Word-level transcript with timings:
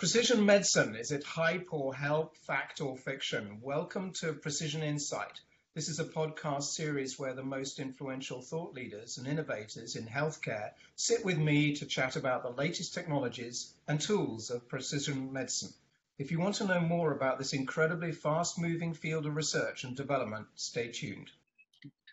Precision 0.00 0.46
medicine, 0.46 0.96
is 0.96 1.12
it 1.12 1.24
hype 1.24 1.74
or 1.74 1.94
help, 1.94 2.34
fact 2.34 2.80
or 2.80 2.96
fiction? 2.96 3.60
Welcome 3.60 4.14
to 4.14 4.32
Precision 4.32 4.82
Insight. 4.82 5.38
This 5.74 5.90
is 5.90 6.00
a 6.00 6.06
podcast 6.06 6.62
series 6.72 7.18
where 7.18 7.34
the 7.34 7.42
most 7.42 7.78
influential 7.78 8.40
thought 8.40 8.72
leaders 8.72 9.18
and 9.18 9.26
innovators 9.26 9.96
in 9.96 10.06
healthcare 10.06 10.70
sit 10.96 11.22
with 11.22 11.36
me 11.36 11.76
to 11.76 11.84
chat 11.84 12.16
about 12.16 12.42
the 12.42 12.48
latest 12.48 12.94
technologies 12.94 13.74
and 13.86 14.00
tools 14.00 14.48
of 14.48 14.66
precision 14.68 15.34
medicine. 15.34 15.74
If 16.18 16.30
you 16.30 16.40
want 16.40 16.54
to 16.54 16.66
know 16.66 16.80
more 16.80 17.12
about 17.12 17.36
this 17.36 17.52
incredibly 17.52 18.12
fast 18.12 18.58
moving 18.58 18.94
field 18.94 19.26
of 19.26 19.36
research 19.36 19.84
and 19.84 19.94
development, 19.94 20.46
stay 20.56 20.88
tuned. 20.88 21.30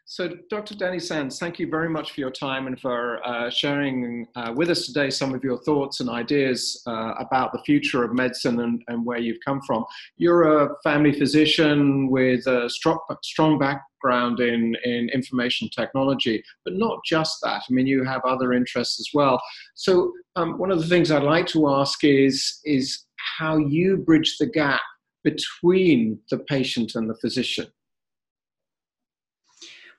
So, 0.09 0.29
Dr. 0.49 0.73
Danny 0.73 0.99
Sands, 0.99 1.37
thank 1.37 1.59
you 1.59 1.69
very 1.69 1.89
much 1.89 2.13
for 2.13 2.21
your 2.21 2.31
time 2.31 2.67
and 2.67 2.79
for 2.79 3.21
uh, 3.27 3.49
sharing 3.49 4.25
uh, 4.37 4.53
with 4.55 4.69
us 4.69 4.85
today 4.85 5.09
some 5.09 5.35
of 5.35 5.43
your 5.43 5.57
thoughts 5.57 5.99
and 5.99 6.09
ideas 6.09 6.81
uh, 6.87 7.15
about 7.19 7.51
the 7.51 7.59
future 7.65 8.05
of 8.05 8.13
medicine 8.13 8.61
and, 8.61 8.81
and, 8.87 9.05
where 9.05 9.17
you've 9.17 9.41
come 9.43 9.59
from. 9.67 9.83
You're 10.15 10.63
a 10.63 10.69
family 10.81 11.11
physician 11.11 12.09
with 12.09 12.47
a 12.47 12.69
strong, 12.69 12.99
strong 13.21 13.59
background 13.59 14.39
in, 14.39 14.77
in 14.85 15.09
information 15.09 15.67
technology, 15.75 16.41
but 16.63 16.75
not 16.75 16.99
just 17.03 17.39
that. 17.43 17.63
I 17.69 17.73
mean, 17.73 17.85
you 17.85 18.05
have 18.05 18.21
other 18.23 18.53
interests 18.53 19.01
as 19.01 19.09
well. 19.13 19.41
So, 19.75 20.13
um, 20.37 20.57
one 20.57 20.71
of 20.71 20.79
the 20.79 20.87
things 20.87 21.11
I'd 21.11 21.23
like 21.23 21.47
to 21.47 21.67
ask 21.67 22.05
is, 22.05 22.61
is 22.63 23.07
how 23.37 23.57
you 23.57 23.97
bridge 23.97 24.37
the 24.37 24.47
gap 24.47 24.79
between 25.25 26.17
the 26.31 26.39
patient 26.39 26.95
and 26.95 27.09
the 27.09 27.15
physician. 27.15 27.67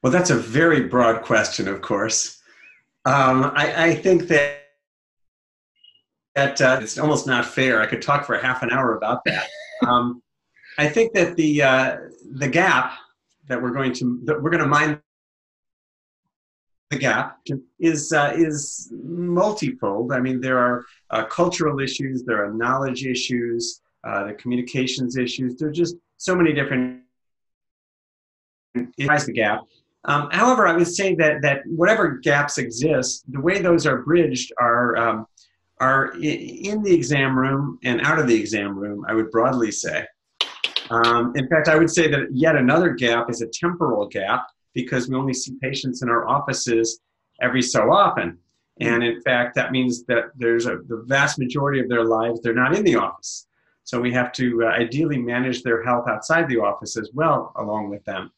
Well, 0.02 0.12
that's 0.12 0.30
a 0.30 0.36
very 0.36 0.84
broad 0.84 1.22
question, 1.22 1.66
of 1.68 1.82
course. 1.82 2.40
Um, 3.04 3.52
I, 3.54 3.86
I, 3.86 3.94
think 3.94 4.28
that 4.28 4.62
that 6.34 6.60
uh, 6.60 6.78
it's 6.82 6.98
almost 6.98 7.26
not 7.26 7.44
fair. 7.44 7.80
I 7.80 7.86
could 7.86 8.02
talk 8.02 8.24
for 8.24 8.36
half 8.36 8.62
an 8.62 8.70
hour 8.70 8.96
about 8.96 9.24
that. 9.24 9.48
Um, 9.86 10.22
I 10.76 10.88
think 10.88 11.12
that 11.14 11.36
the 11.36 11.62
uh, 11.62 11.96
the 12.32 12.48
gap 12.48 12.92
that 13.48 13.60
we're 13.60 13.70
going 13.70 13.92
to 13.94 14.20
that 14.24 14.42
we're 14.42 14.50
going 14.50 14.62
to 14.62 14.68
mind 14.68 15.00
the 16.90 16.98
gap 16.98 17.38
is 17.78 18.12
uh, 18.12 18.32
is 18.34 18.92
multifold. 18.92 20.12
I 20.12 20.20
mean, 20.20 20.40
there 20.40 20.58
are 20.58 20.84
uh, 21.10 21.24
cultural 21.24 21.80
issues, 21.80 22.24
there 22.24 22.44
are 22.44 22.52
knowledge 22.52 23.04
issues, 23.04 23.82
uh, 24.04 24.24
the 24.28 24.34
communications 24.34 25.16
issues. 25.16 25.56
There 25.56 25.68
are 25.68 25.72
just 25.72 25.96
so 26.16 26.34
many 26.34 26.52
different. 26.52 27.02
It 28.74 29.26
the 29.26 29.32
gap. 29.32 29.60
Um, 30.04 30.28
however, 30.30 30.66
I 30.66 30.76
would 30.76 30.86
say 30.86 31.14
that 31.16 31.42
that 31.42 31.62
whatever 31.66 32.18
gaps 32.18 32.58
exist, 32.58 33.24
the 33.30 33.40
way 33.40 33.60
those 33.60 33.86
are 33.86 34.02
bridged 34.02 34.52
are 34.58 34.96
um, 34.96 35.26
are 35.80 36.12
in 36.20 36.82
the 36.82 36.94
exam 36.94 37.38
room 37.38 37.78
and 37.84 38.00
out 38.02 38.18
of 38.18 38.26
the 38.26 38.34
exam 38.34 38.78
room. 38.78 39.04
I 39.08 39.14
would 39.14 39.30
broadly 39.30 39.70
say. 39.70 40.06
Um, 40.90 41.32
in 41.36 41.48
fact, 41.48 41.68
I 41.68 41.76
would 41.76 41.90
say 41.90 42.08
that 42.08 42.28
yet 42.32 42.56
another 42.56 42.90
gap 42.90 43.28
is 43.28 43.42
a 43.42 43.46
temporal 43.46 44.08
gap 44.08 44.46
because 44.74 45.08
we 45.08 45.16
only 45.16 45.34
see 45.34 45.54
patients 45.60 46.02
in 46.02 46.08
our 46.08 46.26
offices 46.26 47.00
every 47.40 47.62
so 47.62 47.92
often. 47.92 48.38
And 48.80 49.02
in 49.02 49.20
fact, 49.22 49.54
that 49.56 49.72
means 49.72 50.04
that 50.04 50.30
there's 50.36 50.66
a, 50.66 50.78
the 50.86 51.02
vast 51.06 51.38
majority 51.38 51.80
of 51.80 51.88
their 51.88 52.04
lives 52.04 52.40
they're 52.40 52.54
not 52.54 52.76
in 52.76 52.84
the 52.84 52.96
office. 52.96 53.46
So 53.84 54.00
we 54.00 54.12
have 54.12 54.32
to 54.34 54.64
uh, 54.64 54.68
ideally 54.68 55.18
manage 55.18 55.62
their 55.62 55.82
health 55.82 56.08
outside 56.08 56.48
the 56.48 56.58
office 56.58 56.96
as 56.96 57.10
well, 57.12 57.52
along 57.56 57.90
with 57.90 58.04
them. 58.04 58.30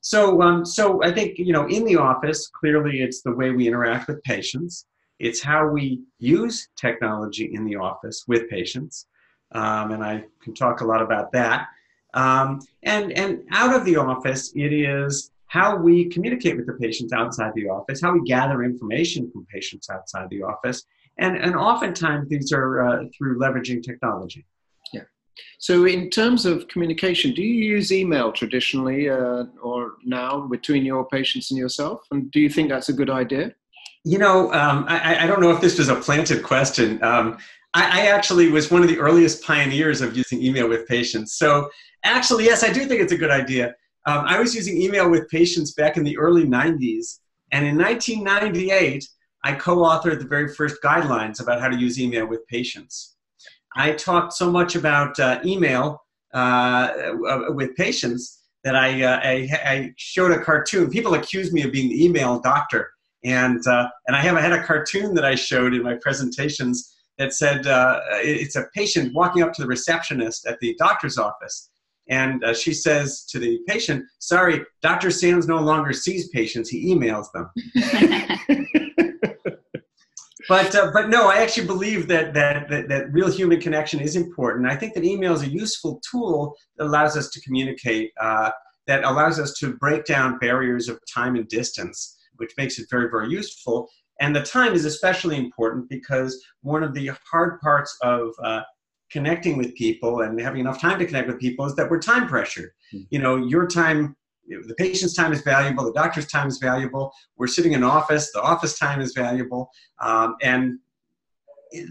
So, 0.00 0.40
um, 0.42 0.64
so 0.64 1.02
I 1.02 1.12
think 1.12 1.38
you 1.38 1.52
know, 1.52 1.66
in 1.66 1.84
the 1.84 1.96
office, 1.96 2.48
clearly 2.48 3.02
it's 3.02 3.22
the 3.22 3.32
way 3.32 3.50
we 3.50 3.68
interact 3.68 4.08
with 4.08 4.22
patients. 4.22 4.86
It's 5.18 5.42
how 5.42 5.68
we 5.68 6.00
use 6.18 6.68
technology 6.76 7.50
in 7.52 7.64
the 7.64 7.76
office 7.76 8.24
with 8.26 8.48
patients, 8.48 9.06
um, 9.52 9.90
and 9.90 10.02
I 10.02 10.24
can 10.42 10.54
talk 10.54 10.80
a 10.80 10.86
lot 10.86 11.02
about 11.02 11.30
that. 11.32 11.68
Um, 12.14 12.60
and 12.82 13.12
and 13.12 13.42
out 13.52 13.74
of 13.74 13.84
the 13.84 13.96
office, 13.96 14.52
it 14.54 14.72
is 14.72 15.30
how 15.46 15.76
we 15.76 16.06
communicate 16.06 16.56
with 16.56 16.66
the 16.66 16.74
patients 16.74 17.12
outside 17.12 17.52
the 17.54 17.68
office, 17.68 18.00
how 18.00 18.12
we 18.12 18.22
gather 18.22 18.62
information 18.62 19.30
from 19.30 19.44
patients 19.52 19.90
outside 19.90 20.30
the 20.30 20.42
office, 20.42 20.84
and 21.18 21.36
and 21.36 21.54
oftentimes 21.54 22.28
these 22.28 22.52
are 22.52 22.80
uh, 22.80 23.04
through 23.16 23.38
leveraging 23.38 23.82
technology. 23.82 24.46
So, 25.58 25.84
in 25.84 26.10
terms 26.10 26.46
of 26.46 26.68
communication, 26.68 27.34
do 27.34 27.42
you 27.42 27.64
use 27.74 27.92
email 27.92 28.32
traditionally 28.32 29.08
uh, 29.10 29.44
or 29.62 29.94
now 30.04 30.46
between 30.46 30.84
your 30.84 31.06
patients 31.06 31.50
and 31.50 31.58
yourself? 31.58 32.00
And 32.10 32.30
do 32.30 32.40
you 32.40 32.48
think 32.48 32.70
that's 32.70 32.88
a 32.88 32.92
good 32.92 33.10
idea? 33.10 33.54
You 34.04 34.18
know, 34.18 34.52
um, 34.54 34.86
I, 34.88 35.24
I, 35.24 35.26
don't 35.26 35.42
know 35.42 35.50
if 35.50 35.60
this 35.60 35.78
was 35.78 35.90
a 35.90 35.94
planted 35.94 36.42
question. 36.42 37.02
Um, 37.04 37.36
I, 37.74 38.00
I, 38.00 38.06
actually 38.06 38.48
was 38.48 38.70
one 38.70 38.80
of 38.82 38.88
the 38.88 38.98
earliest 38.98 39.44
pioneers 39.44 40.00
of 40.00 40.16
using 40.16 40.42
email 40.42 40.66
with 40.66 40.88
patients. 40.88 41.34
So, 41.34 41.68
actually, 42.04 42.46
yes, 42.46 42.64
I 42.64 42.72
do 42.72 42.86
think 42.86 43.02
it's 43.02 43.12
a 43.12 43.18
good 43.18 43.30
idea. 43.30 43.74
Um, 44.06 44.24
I 44.26 44.40
was 44.40 44.54
using 44.54 44.80
email 44.80 45.10
with 45.10 45.28
patients 45.28 45.74
back 45.74 45.98
in 45.98 46.04
the 46.04 46.16
early 46.16 46.46
90s. 46.46 47.18
And 47.52 47.66
in 47.66 47.76
1998, 47.76 49.06
I 49.44 49.52
co 49.54 49.76
authored 49.78 50.18
the 50.18 50.26
very 50.26 50.52
first 50.54 50.76
guidelines 50.82 51.42
about 51.42 51.60
how 51.60 51.68
to 51.68 51.76
use 51.76 52.00
email 52.00 52.26
with 52.26 52.46
patients. 52.46 53.16
I 53.76 53.92
talked 53.92 54.32
so 54.32 54.50
much 54.50 54.74
about 54.74 55.18
uh, 55.18 55.40
email 55.44 56.02
uh, 56.34 56.90
with 57.48 57.74
patients 57.76 58.40
that 58.64 58.76
I, 58.76 59.02
uh, 59.02 59.20
I, 59.22 59.48
I, 59.64 59.92
showed 59.96 60.32
a 60.32 60.42
cartoon. 60.42 60.90
People 60.90 61.14
accuse 61.14 61.52
me 61.52 61.62
of 61.62 61.72
being 61.72 61.88
the 61.88 62.04
email 62.04 62.40
doctor. 62.40 62.90
And, 63.24 63.66
uh, 63.66 63.88
and 64.06 64.16
I 64.16 64.20
have 64.20 64.36
I 64.36 64.40
had 64.40 64.52
a 64.52 64.62
cartoon 64.62 65.14
that 65.14 65.24
I 65.24 65.34
showed 65.34 65.74
in 65.74 65.82
my 65.82 65.94
presentations 65.94 66.94
that 67.18 67.32
said 67.32 67.66
uh, 67.66 68.00
it's 68.12 68.56
a 68.56 68.66
patient 68.74 69.14
walking 69.14 69.42
up 69.42 69.52
to 69.54 69.62
the 69.62 69.68
receptionist 69.68 70.46
at 70.46 70.58
the 70.60 70.74
doctor's 70.78 71.18
office. 71.18 71.70
And 72.08 72.42
uh, 72.44 72.54
she 72.54 72.72
says 72.74 73.24
to 73.26 73.38
the 73.38 73.60
patient, 73.68 74.04
Sorry, 74.18 74.62
Dr. 74.82 75.10
Sands 75.10 75.46
no 75.46 75.60
longer 75.60 75.92
sees 75.92 76.28
patients, 76.28 76.68
he 76.68 76.94
emails 76.94 77.26
them. 77.32 77.50
but 80.50 80.74
uh, 80.74 80.90
but 80.92 81.08
no, 81.08 81.28
I 81.28 81.36
actually 81.36 81.68
believe 81.68 82.08
that, 82.08 82.34
that, 82.34 82.68
that 82.70 82.88
that 82.88 83.12
real 83.12 83.30
human 83.30 83.60
connection 83.60 84.00
is 84.00 84.16
important. 84.16 84.68
I 84.68 84.74
think 84.74 84.94
that 84.94 85.04
email 85.04 85.32
is 85.32 85.42
a 85.42 85.48
useful 85.48 86.02
tool 86.10 86.56
that 86.76 86.86
allows 86.86 87.16
us 87.16 87.30
to 87.30 87.40
communicate, 87.42 88.10
uh, 88.20 88.50
that 88.88 89.04
allows 89.04 89.38
us 89.38 89.54
to 89.60 89.74
break 89.74 90.06
down 90.06 90.38
barriers 90.38 90.88
of 90.88 90.98
time 91.14 91.36
and 91.36 91.46
distance, 91.46 92.18
which 92.38 92.50
makes 92.58 92.80
it 92.80 92.88
very 92.90 93.08
very 93.08 93.30
useful. 93.30 93.88
And 94.20 94.34
the 94.34 94.42
time 94.42 94.72
is 94.74 94.84
especially 94.84 95.36
important 95.36 95.88
because 95.88 96.36
one 96.62 96.82
of 96.82 96.94
the 96.94 97.12
hard 97.30 97.60
parts 97.60 97.96
of 98.02 98.30
uh, 98.42 98.62
connecting 99.12 99.56
with 99.56 99.72
people 99.76 100.22
and 100.22 100.40
having 100.40 100.62
enough 100.62 100.80
time 100.80 100.98
to 100.98 101.06
connect 101.06 101.28
with 101.28 101.38
people 101.38 101.64
is 101.64 101.76
that 101.76 101.88
we're 101.88 102.00
time 102.00 102.26
pressured. 102.26 102.70
Mm-hmm. 102.92 103.04
You 103.10 103.20
know, 103.20 103.36
your 103.36 103.68
time 103.68 104.16
the 104.66 104.74
patient's 104.74 105.14
time 105.14 105.32
is 105.32 105.42
valuable, 105.42 105.84
the 105.84 105.92
doctor's 105.92 106.26
time 106.26 106.48
is 106.48 106.58
valuable. 106.58 107.12
We're 107.36 107.46
sitting 107.46 107.72
in 107.72 107.82
office, 107.82 108.32
the 108.32 108.42
office 108.42 108.78
time 108.78 109.00
is 109.00 109.12
valuable, 109.14 109.70
um, 110.00 110.36
and 110.42 110.78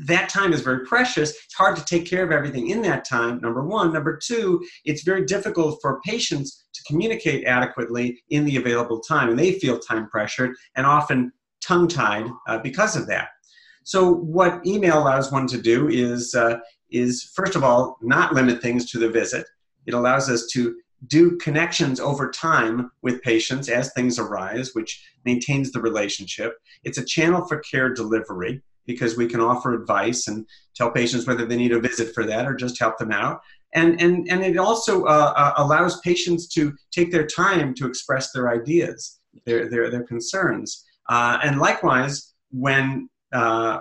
that 0.06 0.30
time 0.30 0.52
is 0.52 0.62
very 0.62 0.86
precious. 0.86 1.30
It's 1.32 1.54
hard 1.54 1.78
to 1.78 1.86
take 1.86 2.06
care 2.06 2.24
of 2.24 2.32
everything 2.32 2.70
in 2.70 2.82
that 2.82 3.06
time, 3.06 3.40
number 3.40 3.64
one. 3.64 3.94
Number 3.94 4.18
two, 4.18 4.62
it's 4.84 5.04
very 5.04 5.26
difficult 5.26 5.80
for 5.82 6.02
patients 6.02 6.66
to 6.74 6.84
communicate 6.84 7.46
adequately 7.46 8.22
in 8.30 8.46
the 8.46 8.58
available 8.58 9.00
time, 9.00 9.30
and 9.30 9.40
they 9.40 9.54
feel 9.60 9.80
time 9.80 10.10
pressured 10.10 10.56
and 10.76 10.86
often 10.86 11.32
tongue 11.62 11.88
tied 11.88 12.26
uh, 12.48 12.58
because 12.60 12.96
of 12.96 13.08
that. 13.08 13.30
So, 13.84 14.14
what 14.14 14.66
email 14.66 15.00
allows 15.00 15.32
one 15.32 15.48
to 15.48 15.62
do 15.62 15.88
is, 15.88 16.36
uh, 16.36 16.60
is, 16.92 17.32
first 17.34 17.56
of 17.56 17.64
all, 17.64 17.98
not 18.02 18.34
limit 18.34 18.62
things 18.62 18.92
to 18.92 19.00
the 19.00 19.10
visit. 19.10 19.48
It 19.86 19.94
allows 19.94 20.30
us 20.30 20.48
to 20.54 20.76
do 21.08 21.38
connections 21.38 22.00
over 22.00 22.30
time 22.30 22.92
with 23.02 23.22
patients 23.22 23.70
as 23.70 23.94
things 23.94 24.20
arise, 24.20 24.72
which 24.74 25.04
maintains 25.26 25.72
the 25.72 25.82
relationship. 25.82 26.58
It's 26.84 26.98
a 26.98 27.06
channel 27.06 27.46
for 27.46 27.60
care 27.60 27.94
delivery 27.94 28.62
because 28.86 29.16
we 29.16 29.28
can 29.28 29.40
offer 29.40 29.74
advice 29.74 30.28
and 30.28 30.46
tell 30.76 30.92
patients 30.92 31.28
whether 31.28 31.46
they 31.46 31.56
need 31.56 31.72
a 31.72 31.80
visit 31.80 32.14
for 32.14 32.26
that 32.26 32.46
or 32.46 32.56
just 32.56 32.80
help 32.80 32.98
them 32.98 33.12
out. 33.12 33.40
And, 33.76 34.02
and, 34.02 34.28
and 34.30 34.44
it 34.44 34.58
also 34.58 35.04
uh, 35.06 35.34
uh, 35.36 35.54
allows 35.58 36.00
patients 36.02 36.48
to 36.56 36.74
take 36.92 37.12
their 37.12 37.28
time 37.28 37.76
to 37.76 37.86
express 37.86 38.32
their 38.32 38.50
ideas, 38.50 39.20
their, 39.46 39.70
their, 39.70 39.92
their 39.92 40.04
concerns. 40.04 40.86
Uh, 41.08 41.38
and 41.44 41.60
likewise, 41.60 42.34
when, 42.50 43.10
uh, 43.32 43.80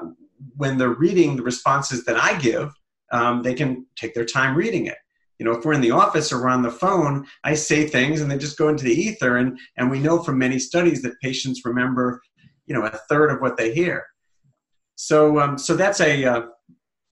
when 0.56 0.76
they're 0.76 0.90
reading 0.90 1.36
the 1.36 1.42
responses 1.42 2.04
that 2.04 2.22
I 2.22 2.38
give, 2.38 2.70
um, 3.10 3.42
they 3.42 3.54
can 3.54 3.86
take 3.96 4.12
their 4.12 4.26
time 4.26 4.54
reading 4.54 4.86
it 4.86 4.98
you 5.38 5.46
know 5.46 5.52
if 5.52 5.64
we're 5.64 5.72
in 5.72 5.80
the 5.80 5.90
office 5.90 6.32
or 6.32 6.40
we're 6.40 6.48
on 6.48 6.62
the 6.62 6.70
phone 6.70 7.24
i 7.44 7.54
say 7.54 7.86
things 7.86 8.20
and 8.20 8.30
they 8.30 8.38
just 8.38 8.58
go 8.58 8.68
into 8.68 8.84
the 8.84 8.92
ether 8.92 9.36
and 9.36 9.58
and 9.76 9.90
we 9.90 9.98
know 9.98 10.22
from 10.22 10.38
many 10.38 10.58
studies 10.58 11.02
that 11.02 11.18
patients 11.20 11.64
remember 11.64 12.20
you 12.68 12.74
know 12.74 12.84
a 12.84 12.90
third 13.08 13.30
of 13.30 13.40
what 13.40 13.56
they 13.56 13.74
hear. 13.74 14.04
So 14.94 15.40
um, 15.40 15.58
so 15.58 15.74
that's 15.74 16.00
a 16.00 16.24
uh, 16.24 16.42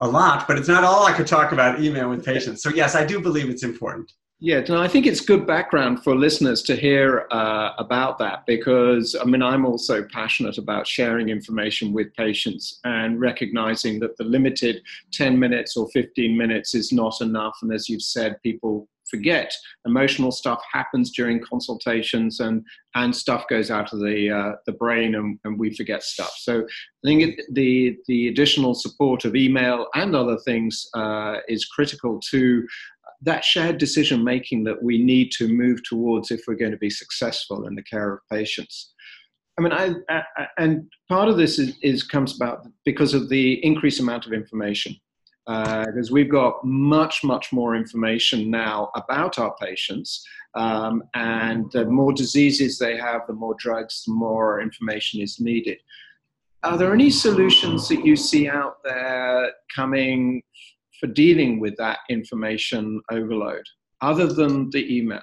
a 0.01 0.09
lot 0.09 0.47
but 0.47 0.59
it's 0.59 0.69
not 0.69 0.85
all 0.85 1.07
i 1.07 1.13
could 1.13 1.27
talk 1.27 1.53
about 1.53 1.81
email 1.81 2.11
with 2.11 2.25
patients. 2.25 2.63
So 2.63 2.69
yes 2.69 2.95
i 2.95 3.05
do 3.05 3.21
believe 3.21 3.49
it's 3.49 3.63
important 3.65 4.13
Yeah, 4.39 4.61
no, 4.69 4.83
I 4.83 4.87
think 4.87 5.07
it's 5.07 5.23
good 5.23 5.47
background 5.47 6.05
for 6.05 6.15
listeners 6.15 6.63
to 6.65 6.77
hear 6.77 7.27
uh, 7.31 7.71
about 7.79 8.19
that 8.19 8.45
because 8.47 9.17
I 9.19 9.25
mean, 9.25 9.43
I'm 9.43 9.65
also 9.65 10.05
passionate 10.13 10.59
about 10.59 10.87
sharing 10.87 11.31
information 11.31 11.91
with 11.95 12.13
patients 12.15 12.79
and 12.85 13.19
recognizing 13.19 13.99
that 14.01 14.15
the 14.19 14.25
limited 14.25 14.83
10 15.13 15.39
minutes 15.39 15.75
or 15.75 15.89
15 15.89 16.37
minutes 16.37 16.75
is 16.75 16.93
not 16.93 17.23
enough. 17.23 17.57
And 17.63 17.73
as 17.73 17.89
you've 17.89 18.03
said, 18.03 18.37
people 18.43 18.89
forget. 19.09 19.53
Emotional 19.87 20.33
stuff 20.33 20.61
happens 20.71 21.11
during 21.13 21.41
consultations, 21.41 22.41
and 22.41 22.65
and 22.95 23.15
stuff 23.15 23.45
goes 23.49 23.71
out 23.71 23.93
of 23.93 24.01
the 24.01 24.31
uh, 24.31 24.57
the 24.67 24.73
brain, 24.73 25.15
and, 25.15 25.39
and 25.45 25.59
we 25.59 25.75
forget 25.75 26.03
stuff. 26.03 26.35
So 26.37 26.61
I 26.61 27.05
think 27.05 27.23
it, 27.23 27.45
the 27.53 27.97
the 28.07 28.29
additional 28.29 28.75
support 28.75 29.25
of 29.25 29.37
email 29.37 29.87
and 29.95 30.15
other 30.15 30.39
things 30.45 30.87
uh, 30.95 31.37
is 31.49 31.65
critical 31.67 32.21
to 32.31 32.67
that 33.23 33.45
shared 33.45 33.79
decision 33.79 34.23
making 34.23 34.65
that 34.65 34.83
we 34.83 35.03
need 35.03 35.31
to 35.33 35.49
move 35.49 35.83
towards 35.85 36.31
if 36.31 36.43
we're 36.47 36.55
going 36.55 36.73
to 36.73 36.77
be 36.79 36.91
successful 36.91 37.67
in 37.67 37.75
the 37.75 37.83
care 37.83 38.13
of 38.15 38.21
patients. 38.31 38.93
I 39.59 39.63
mean, 39.63 39.73
I, 39.73 39.95
I, 40.11 40.47
and 40.59 40.91
part 41.09 41.29
of 41.29 41.39
this 41.39 41.59
is, 41.59 41.77
is, 41.83 42.03
comes 42.03 42.37
about 42.37 42.67
because 42.85 43.15
of 43.15 43.29
the 43.29 43.65
increased 43.65 44.01
amount 44.01 44.27
of 44.27 44.33
information 44.35 44.95
because 45.47 46.11
uh, 46.11 46.13
we've 46.13 46.31
got 46.31 46.65
much, 46.65 47.23
much 47.23 47.53
more 47.53 47.77
information 47.77 48.51
now 48.51 48.91
about 48.97 49.39
our 49.39 49.55
patients. 49.61 50.27
Um, 50.55 51.05
and 51.15 51.71
the 51.73 51.85
more 51.85 52.13
diseases 52.13 52.79
they 52.79 52.97
have, 52.97 53.23
the 53.27 53.33
more 53.33 53.55
drugs, 53.59 54.03
the 54.07 54.13
more 54.13 54.61
information 54.61 55.21
is 55.21 55.39
needed. 55.39 55.79
Are 56.63 56.77
there 56.77 56.93
any 56.93 57.11
solutions 57.11 57.89
that 57.89 58.05
you 58.05 58.17
see 58.17 58.49
out 58.49 58.79
there 58.83 59.53
coming 59.75 60.43
for 61.01 61.07
dealing 61.07 61.61
with 61.61 61.77
that 61.77 61.99
information 62.09 63.01
overload 63.11 63.65
other 64.01 64.27
than 64.27 64.71
the 64.71 64.97
email? 64.97 65.23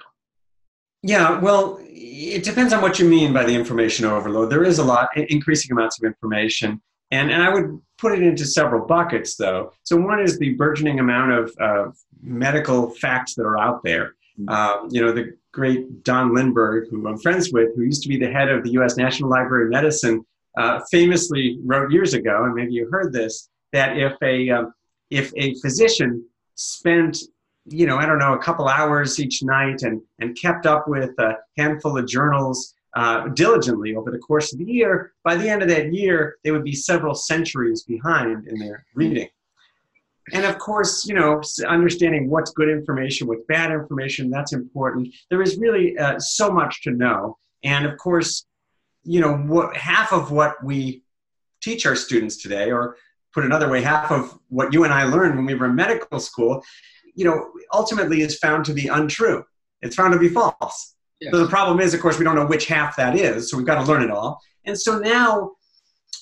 Yeah, 1.02 1.38
well, 1.38 1.78
it 1.82 2.44
depends 2.44 2.72
on 2.72 2.80
what 2.80 2.98
you 2.98 3.06
mean 3.06 3.34
by 3.34 3.44
the 3.44 3.54
information 3.54 4.06
overload. 4.06 4.50
There 4.50 4.64
is 4.64 4.78
a 4.78 4.84
lot, 4.84 5.10
increasing 5.16 5.70
amounts 5.72 5.98
of 5.98 6.06
information. 6.06 6.80
And, 7.10 7.30
and 7.30 7.42
I 7.42 7.52
would 7.52 7.78
put 7.98 8.12
it 8.12 8.22
into 8.22 8.46
several 8.46 8.86
buckets, 8.86 9.36
though. 9.36 9.72
So 9.82 9.96
one 9.96 10.20
is 10.20 10.38
the 10.38 10.54
burgeoning 10.54 11.00
amount 11.00 11.32
of 11.32 11.54
uh, 11.60 11.90
medical 12.22 12.90
facts 12.90 13.34
that 13.34 13.42
are 13.42 13.58
out 13.58 13.82
there. 13.84 14.14
Mm-hmm. 14.40 14.48
Um, 14.48 14.88
you 14.90 15.02
know, 15.02 15.12
the 15.12 15.36
great 15.52 16.02
Don 16.04 16.30
Lindberg, 16.30 16.88
who 16.90 17.06
I'm 17.06 17.18
friends 17.18 17.52
with, 17.52 17.76
who 17.76 17.82
used 17.82 18.02
to 18.02 18.08
be 18.08 18.18
the 18.18 18.30
head 18.30 18.48
of 18.48 18.64
the 18.64 18.70
U.S. 18.72 18.96
National 18.96 19.28
Library 19.28 19.66
of 19.66 19.70
Medicine, 19.70 20.24
uh, 20.56 20.80
famously 20.90 21.58
wrote 21.64 21.92
years 21.92 22.14
ago, 22.14 22.44
and 22.44 22.54
maybe 22.54 22.72
you 22.72 22.88
heard 22.90 23.12
this, 23.12 23.48
that 23.72 23.98
if 23.98 24.14
a 24.22 24.50
um, 24.50 24.72
if 25.10 25.32
a 25.36 25.54
physician 25.60 26.24
spent 26.54 27.18
you 27.66 27.86
know 27.86 27.96
i 27.96 28.06
don't 28.06 28.18
know 28.18 28.34
a 28.34 28.38
couple 28.38 28.68
hours 28.68 29.18
each 29.18 29.42
night 29.42 29.82
and 29.82 30.00
and 30.20 30.36
kept 30.36 30.66
up 30.66 30.86
with 30.86 31.10
a 31.18 31.36
handful 31.56 31.96
of 31.98 32.06
journals 32.06 32.74
uh, 32.94 33.28
diligently 33.28 33.96
over 33.96 34.10
the 34.10 34.18
course 34.18 34.52
of 34.52 34.58
the 34.58 34.64
year, 34.64 35.12
by 35.24 35.34
the 35.34 35.48
end 35.48 35.62
of 35.62 35.68
that 35.68 35.92
year, 35.92 36.36
they 36.44 36.52
would 36.52 36.64
be 36.64 36.74
several 36.74 37.14
centuries 37.14 37.82
behind 37.82 38.46
in 38.46 38.58
their 38.58 38.84
reading. 38.94 39.28
And 40.32 40.44
of 40.44 40.58
course, 40.58 41.04
you 41.04 41.14
know, 41.14 41.42
understanding 41.68 42.30
what's 42.30 42.52
good 42.52 42.68
information, 42.68 43.26
what's 43.26 43.44
bad 43.46 43.70
information, 43.70 44.30
that's 44.30 44.52
important. 44.52 45.08
There 45.28 45.42
is 45.42 45.58
really 45.58 45.98
uh, 45.98 46.18
so 46.18 46.50
much 46.50 46.82
to 46.82 46.92
know. 46.92 47.36
And 47.62 47.84
of 47.84 47.98
course, 47.98 48.46
you 49.02 49.20
know, 49.20 49.36
what, 49.36 49.76
half 49.76 50.12
of 50.12 50.30
what 50.30 50.62
we 50.64 51.02
teach 51.60 51.84
our 51.84 51.96
students 51.96 52.40
today, 52.40 52.70
or 52.70 52.96
put 53.34 53.44
another 53.44 53.68
way, 53.68 53.82
half 53.82 54.10
of 54.10 54.38
what 54.48 54.72
you 54.72 54.84
and 54.84 54.92
I 54.92 55.04
learned 55.04 55.36
when 55.36 55.44
we 55.44 55.54
were 55.54 55.66
in 55.66 55.74
medical 55.74 56.20
school, 56.20 56.62
you 57.14 57.24
know, 57.24 57.50
ultimately 57.72 58.22
is 58.22 58.38
found 58.38 58.64
to 58.66 58.72
be 58.72 58.86
untrue. 58.88 59.44
It's 59.82 59.96
found 59.96 60.12
to 60.14 60.18
be 60.18 60.28
false. 60.28 60.94
So 61.32 61.38
the 61.38 61.48
problem 61.48 61.80
is, 61.80 61.94
of 61.94 62.00
course, 62.00 62.18
we 62.18 62.24
don't 62.24 62.34
know 62.34 62.46
which 62.46 62.66
half 62.66 62.96
that 62.96 63.16
is, 63.16 63.50
so 63.50 63.56
we've 63.56 63.66
got 63.66 63.82
to 63.82 63.90
learn 63.90 64.02
it 64.02 64.10
all. 64.10 64.40
And 64.64 64.78
so 64.78 64.98
now, 64.98 65.52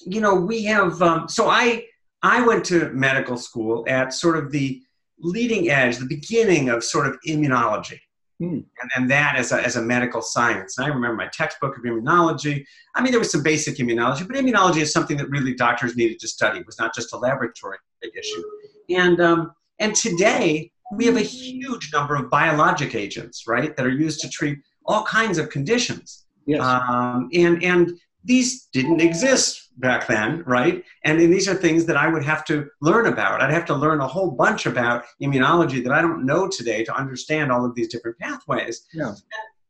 you 0.06 0.20
know, 0.20 0.34
we 0.34 0.64
have. 0.64 1.00
Um, 1.02 1.28
so 1.28 1.48
I 1.48 1.86
I 2.22 2.46
went 2.46 2.64
to 2.66 2.90
medical 2.90 3.36
school 3.36 3.84
at 3.88 4.12
sort 4.12 4.36
of 4.36 4.52
the 4.52 4.80
leading 5.18 5.70
edge, 5.70 5.98
the 5.98 6.06
beginning 6.06 6.68
of 6.68 6.84
sort 6.84 7.06
of 7.06 7.16
immunology. 7.26 8.00
Hmm. 8.42 8.54
And, 8.80 8.90
and 8.96 9.10
that 9.10 9.36
as 9.36 9.52
a, 9.52 9.62
as 9.62 9.76
a 9.76 9.82
medical 9.82 10.20
science. 10.20 10.76
And 10.76 10.84
I 10.84 10.88
remember 10.88 11.14
my 11.14 11.28
textbook 11.28 11.76
of 11.78 11.84
immunology. 11.84 12.64
I 12.96 13.00
mean, 13.00 13.12
there 13.12 13.20
was 13.20 13.30
some 13.30 13.44
basic 13.44 13.76
immunology, 13.76 14.26
but 14.26 14.34
immunology 14.34 14.78
is 14.78 14.92
something 14.92 15.16
that 15.18 15.30
really 15.30 15.54
doctors 15.54 15.94
needed 15.94 16.18
to 16.18 16.26
study. 16.26 16.58
It 16.58 16.66
was 16.66 16.76
not 16.76 16.92
just 16.92 17.12
a 17.12 17.16
laboratory 17.16 17.78
issue. 18.02 18.42
And, 18.88 19.20
um, 19.20 19.52
and 19.78 19.94
today, 19.94 20.72
we 20.92 21.06
have 21.06 21.16
a 21.16 21.20
huge 21.20 21.92
number 21.92 22.16
of 22.16 22.30
biologic 22.30 22.96
agents, 22.96 23.46
right, 23.46 23.76
that 23.76 23.86
are 23.86 23.90
used 23.90 24.20
to 24.22 24.28
treat 24.28 24.58
all 24.86 25.04
kinds 25.04 25.38
of 25.38 25.48
conditions. 25.48 26.26
Yes. 26.44 26.60
Um, 26.62 27.28
and, 27.32 27.62
and 27.62 27.92
these 28.24 28.64
didn't 28.72 29.00
exist 29.00 29.61
back 29.78 30.06
then, 30.06 30.42
right? 30.46 30.84
And, 31.04 31.20
and 31.20 31.32
these 31.32 31.48
are 31.48 31.54
things 31.54 31.84
that 31.86 31.96
I 31.96 32.08
would 32.08 32.24
have 32.24 32.44
to 32.46 32.68
learn 32.80 33.06
about. 33.06 33.40
I'd 33.40 33.50
have 33.50 33.64
to 33.66 33.74
learn 33.74 34.00
a 34.00 34.06
whole 34.06 34.30
bunch 34.30 34.66
about 34.66 35.04
immunology 35.22 35.82
that 35.82 35.92
I 35.92 36.02
don't 36.02 36.26
know 36.26 36.48
today 36.48 36.84
to 36.84 36.94
understand 36.94 37.50
all 37.50 37.64
of 37.64 37.74
these 37.74 37.88
different 37.88 38.18
pathways. 38.18 38.86
Yeah. 38.92 39.14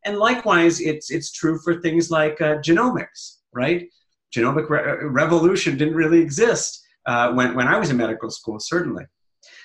And 0.04 0.19
likewise, 0.19 0.81
it's, 0.81 1.10
it's 1.10 1.31
true 1.31 1.58
for 1.58 1.81
things 1.81 2.10
like 2.10 2.40
uh, 2.40 2.56
genomics, 2.56 3.38
right? 3.52 3.88
Genomic 4.34 4.69
re- 4.69 4.81
uh, 4.81 5.06
revolution 5.06 5.76
didn't 5.76 5.94
really 5.94 6.20
exist 6.20 6.84
uh, 7.06 7.32
when, 7.32 7.55
when 7.55 7.69
I 7.69 7.78
was 7.78 7.90
in 7.90 7.96
medical 7.96 8.31
school, 8.31 8.58
certainly. 8.58 9.05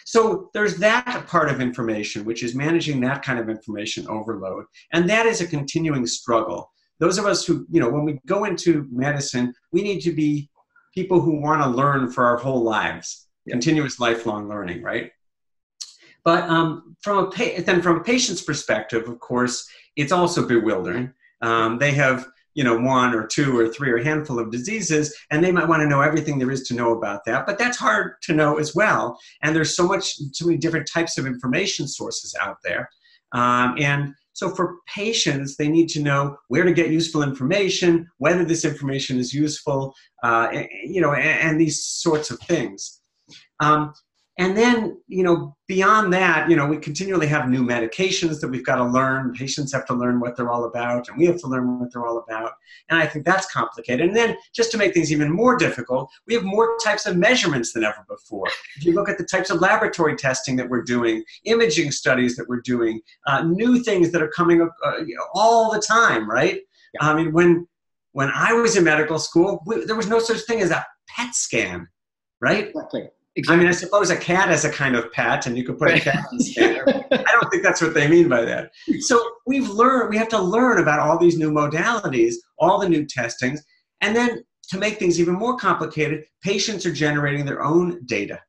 So 0.06 0.50
there's 0.54 0.78
that 0.78 1.25
part 1.28 1.50
of 1.50 1.60
information, 1.60 2.24
which 2.24 2.44
is 2.44 2.56
managing 2.56 3.01
that 3.01 3.24
kind 3.24 3.40
of 3.40 3.50
information 3.50 4.07
overload. 4.07 4.66
And 4.94 5.10
that 5.10 5.25
is 5.25 5.42
a 5.42 5.48
continuing 5.48 6.07
struggle. 6.07 6.72
Those 7.00 7.18
of 7.18 7.26
us 7.26 7.46
who, 7.46 7.66
you 7.70 7.80
know, 7.80 7.90
when 7.90 8.06
we 8.06 8.20
go 8.26 8.46
into 8.46 8.88
medicine, 8.92 9.54
we 9.72 9.82
need 9.82 10.02
to 10.02 10.12
be 10.12 10.50
people 10.94 11.22
who 11.22 11.40
want 11.40 11.62
to 11.62 11.70
learn 11.70 12.12
for 12.12 12.26
our 12.26 12.38
whole 12.38 12.64
lives, 12.64 13.28
continuous 13.48 14.00
lifelong 14.00 14.50
learning, 14.50 14.82
right? 14.82 15.12
But 16.24 16.50
um, 16.50 16.96
from 17.02 17.26
a 17.26 17.32
pa- 17.32 17.62
then 17.64 17.82
from 17.82 17.98
a 17.98 18.04
patient's 18.04 18.42
perspective, 18.42 19.08
of 19.08 19.20
course, 19.20 19.68
it's 19.96 20.12
also 20.12 20.48
bewildering. 20.48 21.14
Um, 21.42 21.78
they 21.78 21.92
have 21.92 22.28
you 22.58 22.64
know 22.64 22.78
one 22.78 23.14
or 23.14 23.26
two 23.28 23.58
or 23.58 23.70
three 23.70 23.92
or 23.92 23.98
a 23.98 24.04
handful 24.04 24.40
of 24.40 24.52
diseases 24.52 25.16
and 25.30 25.44
they 25.44 25.52
might 25.52 25.68
want 25.68 25.80
to 25.82 25.88
know 25.88 26.02
everything 26.02 26.40
there 26.40 26.50
is 26.50 26.64
to 26.64 26.74
know 26.74 26.94
about 26.94 27.24
that 27.24 27.46
but 27.46 27.60
that's 27.60 27.78
hard 27.78 28.14
to 28.24 28.34
know 28.34 28.58
as 28.58 28.74
well 28.74 29.18
and 29.44 29.56
there's 29.56 29.76
so 29.76 29.88
much 29.88 30.16
so 30.34 30.48
many 30.48 30.58
different 30.58 30.90
types 30.92 31.20
of 31.20 31.28
information 31.28 31.88
sources 31.88 32.36
out 32.42 32.58
there 32.64 32.90
um, 33.34 33.76
and 33.78 34.12
so 34.38 34.54
for 34.54 34.75
patients 34.86 35.57
they 35.57 35.68
need 35.68 35.89
to 35.89 36.00
know 36.00 36.38
where 36.50 36.63
to 36.63 36.72
get 36.72 36.92
useful 36.92 37.24
information 37.24 38.07
whether 38.19 38.45
this 38.45 38.63
information 38.66 39.18
is 39.18 39.34
useful 39.34 39.94
uh, 40.24 40.48
you 40.84 41.01
know 41.01 41.13
and, 41.13 41.50
and, 41.50 41.62
these 41.62 41.84
sorts 41.84 42.31
of 42.31 42.39
things. 42.42 43.01
Um, 43.60 43.94
and 44.39 44.56
then, 44.56 45.01
you 45.07 45.24
know, 45.24 45.56
beyond 45.68 46.13
that, 46.13 46.48
you 46.48 46.56
know, 46.56 46.68
we 46.68 46.78
continually 46.78 47.26
have 47.26 47.50
new 47.50 47.64
medications 47.64 48.40
that 48.40 48.50
we've 48.50 48.66
got 48.66 48.76
to 48.76 48.85
learn. 48.85 49.33
Patients 49.33 49.73
have 49.73 49.85
to 49.88 49.95
learn 49.95 50.19
what 50.19 50.35
they're 50.35 50.52
all 50.52 50.66
about, 50.66 51.09
and 51.09 51.18
we 51.18 51.26
have 51.26 51.40
to 51.40 51.47
learn 51.47 51.80
what 51.80 51.92
they're 51.92 52.06
all 52.06 52.19
about. 52.19 52.52
And 52.90 53.00
I 53.00 53.07
think 53.07 53.26
that's 53.26 53.52
complicated. 53.52 54.06
And 54.06 54.16
then, 54.16 54.38
just 54.54 54.71
to 54.71 54.78
make 54.78 54.94
things 54.94 55.12
even 55.12 55.31
more 55.31 55.57
difficult, 55.57 56.12
we 56.28 56.35
have 56.35 56.44
more 56.44 56.78
types 56.83 57.07
of 57.07 57.18
measurements 57.18 57.73
than 57.73 57.83
ever 57.83 58.06
before. 58.07 58.47
If 58.78 58.85
you 58.85 58.94
look 58.94 59.09
at 59.09 59.18
the 59.18 59.26
types 59.26 59.50
of 59.50 59.59
laboratory 59.59 60.16
testing 60.16 60.56
that 60.57 60.69
we're 60.69 60.83
doing, 60.83 61.23
imaging 61.45 61.92
studies 61.92 62.35
that 62.35 62.47
we're 62.47 62.62
doing, 62.62 63.02
uh, 63.26 63.42
new 63.42 63.83
things 63.83 64.12
that 64.12 64.21
are 64.21 64.30
coming 64.30 64.62
up 64.62 64.76
uh, 64.85 65.02
all 65.33 65.71
the 65.71 65.80
time, 65.80 66.30
right? 66.30 66.62
Yeah. 66.94 67.09
I 67.09 67.16
mean, 67.16 67.33
when 67.33 67.68
when 68.12 68.31
I 68.33 68.54
was 68.54 68.78
in 68.78 68.83
medical 68.83 69.18
school, 69.18 69.64
we, 69.66 69.83
there 69.85 69.95
was 69.95 70.07
no 70.07 70.19
such 70.19 70.42
thing 70.42 70.62
as 70.62 70.69
a 70.69 70.85
PET 71.07 71.33
scan, 71.33 71.88
right? 72.40 72.68
Exactly. 72.68 73.09
Exactly. 73.38 73.56
I 73.56 73.60
mean, 73.60 73.68
I 73.68 73.72
suppose 73.72 74.10
a 74.10 74.18
cat 74.18 74.52
is 74.52 74.66
a 74.66 74.72
kind 74.72 74.96
of 74.96 75.12
pet, 75.12 75.46
and 75.46 75.56
you 75.56 75.64
could 75.64 75.78
put 75.78 75.92
a 75.92 76.00
cat 76.00 76.26
in 76.32 76.38
the 76.40 76.44
scanner. 76.44 76.84
I 77.12 77.32
don't 77.32 77.50
think 77.52 77.62
that's 77.62 77.84
what 77.84 77.94
they 77.94 78.08
mean 78.08 78.28
by 78.28 78.44
that. 78.44 78.72
So 79.02 79.24
we've 79.46 79.70
learned, 79.70 80.10
we 80.10 80.18
have 80.18 80.28
to 80.30 80.42
learn 80.42 80.80
about 80.80 81.00
all 81.00 81.20
these 81.20 81.38
new 81.38 81.52
modalities, 81.52 82.34
all 82.58 82.80
the 82.80 82.90
new 82.90 83.06
testings, 83.06 83.64
and 84.02 84.16
then 84.16 84.44
to 84.70 84.80
make 84.80 84.98
things 84.98 85.20
even 85.20 85.36
more 85.36 85.56
complicated, 85.56 86.24
patients 86.42 86.84
are 86.88 86.92
generating 86.92 87.46
their 87.46 87.64
own 87.64 88.04
data. 88.06 88.42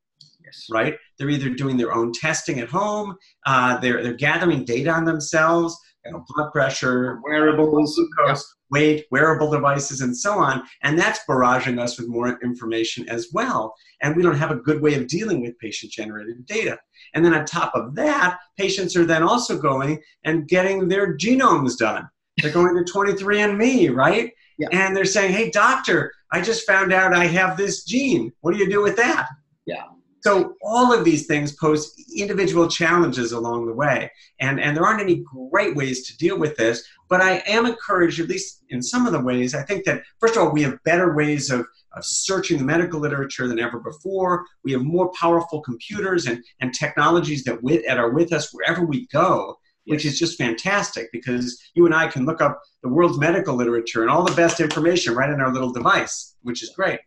Yes. 0.43 0.67
Right? 0.71 0.95
They're 1.19 1.29
either 1.29 1.51
doing 1.51 1.77
their 1.77 1.93
own 1.95 2.11
testing 2.13 2.59
at 2.61 2.71
home, 2.71 3.15
uh, 3.45 3.79
they're, 3.81 4.03
they're 4.03 4.15
gathering 4.15 4.65
data 4.65 4.91
on 4.91 5.05
themselves, 5.05 5.79
you 6.07 6.13
know, 6.13 6.25
blood 6.29 6.51
pressure, 6.51 7.21
wearables, 7.23 7.95
glucose, 7.95 8.55
weight, 8.71 9.07
wearable 9.11 9.51
devices, 9.51 10.01
and 10.01 10.17
so 10.17 10.35
on. 10.39 10.63
And 10.83 10.99
that's 10.99 11.21
barraging 11.29 11.81
us 11.81 11.99
with 11.99 12.09
more 12.09 12.39
information 12.43 13.09
as 13.09 13.29
well. 13.33 13.75
And 14.03 14.17
we 14.17 14.23
don't 14.23 14.37
have 14.37 14.51
a 14.51 14.57
good 14.57 14.81
way 14.83 14.95
of 14.95 15.09
dealing 15.09 15.41
with 15.41 15.59
patient 15.59 15.93
generated 15.93 16.45
data. 16.47 16.79
And 17.15 17.25
then 17.25 17.35
on 17.35 17.45
top 17.45 17.73
of 17.75 17.95
that, 17.95 18.39
patients 18.57 18.97
are 18.97 19.05
then 19.05 19.23
also 19.23 19.59
going 19.59 20.01
and 20.25 20.49
getting 20.49 20.89
their 20.89 21.17
genomes 21.17 21.77
done. 21.77 22.09
They're 22.39 22.53
going 22.53 22.85
to 22.85 22.93
23andMe, 22.93 23.95
right? 23.95 24.33
Yeah. 24.59 24.69
And 24.73 24.97
they're 24.97 25.05
saying, 25.05 25.33
hey, 25.33 25.51
doctor, 25.51 26.13
I 26.33 26.41
just 26.41 26.67
found 26.67 26.93
out 26.93 27.15
I 27.15 27.27
have 27.27 27.57
this 27.57 27.85
gene. 27.85 28.33
What 28.41 28.53
do 28.53 28.59
you 28.59 28.69
do 28.69 28.83
with 28.83 28.97
that? 28.97 29.27
Yeah. 29.67 29.85
So 30.29 30.57
all 30.61 30.93
of 30.93 31.07
these 31.07 31.27
things 31.27 31.53
pose 31.53 31.95
individual 32.15 32.69
challenges 32.69 33.33
along 33.33 33.65
the 33.65 33.73
way. 33.73 34.13
And, 34.41 34.61
and 34.61 34.77
there 34.77 34.85
aren't 34.85 35.01
any 35.01 35.25
great 35.25 35.75
ways 35.75 36.07
to 36.07 36.19
deal 36.19 36.39
with 36.39 36.55
this, 36.59 36.87
but 37.09 37.23
I 37.23 37.43
am 37.47 37.65
encouraged, 37.65 38.21
at 38.21 38.29
least 38.29 38.63
in 38.69 38.83
some 38.83 39.07
of 39.07 39.15
the 39.15 39.23
ways, 39.23 39.55
I 39.55 39.63
think 39.63 39.87
that, 39.87 40.03
first 40.21 40.37
of 40.37 40.43
all, 40.43 40.53
we 40.53 40.63
have 40.65 40.85
better 40.85 41.15
ways 41.15 41.51
of, 41.51 41.61
of 41.95 42.05
searching 42.05 42.59
the 42.59 42.65
medical 42.65 43.01
literature 43.01 43.49
than 43.49 43.59
ever 43.59 43.81
before. 43.81 44.45
We 44.65 44.73
have 44.73 44.83
more 44.83 45.11
powerful 45.19 45.63
computers 45.63 46.27
and, 46.27 46.45
and 46.61 46.75
technologies 46.75 47.43
that, 47.45 47.63
with, 47.63 47.87
that 47.87 47.97
are 47.97 48.11
with 48.11 48.31
us 48.35 48.53
wherever 48.53 48.85
we 48.85 49.07
go 49.07 49.57
which 49.87 50.05
is 50.05 50.19
just 50.19 50.37
fantastic 50.37 51.11
because 51.13 51.59
you 51.73 51.87
and 51.87 51.95
I 51.95 52.09
can 52.09 52.27
look 52.27 52.43
up 52.43 52.61
the 52.83 52.91
world's 52.91 53.19
medical 53.19 53.55
literature 53.55 54.03
and 54.03 54.11
all 54.11 54.23
the 54.23 54.37
best 54.37 54.61
information 54.61 55.15
right 55.15 55.31
in 55.31 55.41
our 55.41 55.51
little 55.51 55.73
device, 55.73 56.35
which 56.43 56.63
is 56.63 56.69
great. 56.77 57.01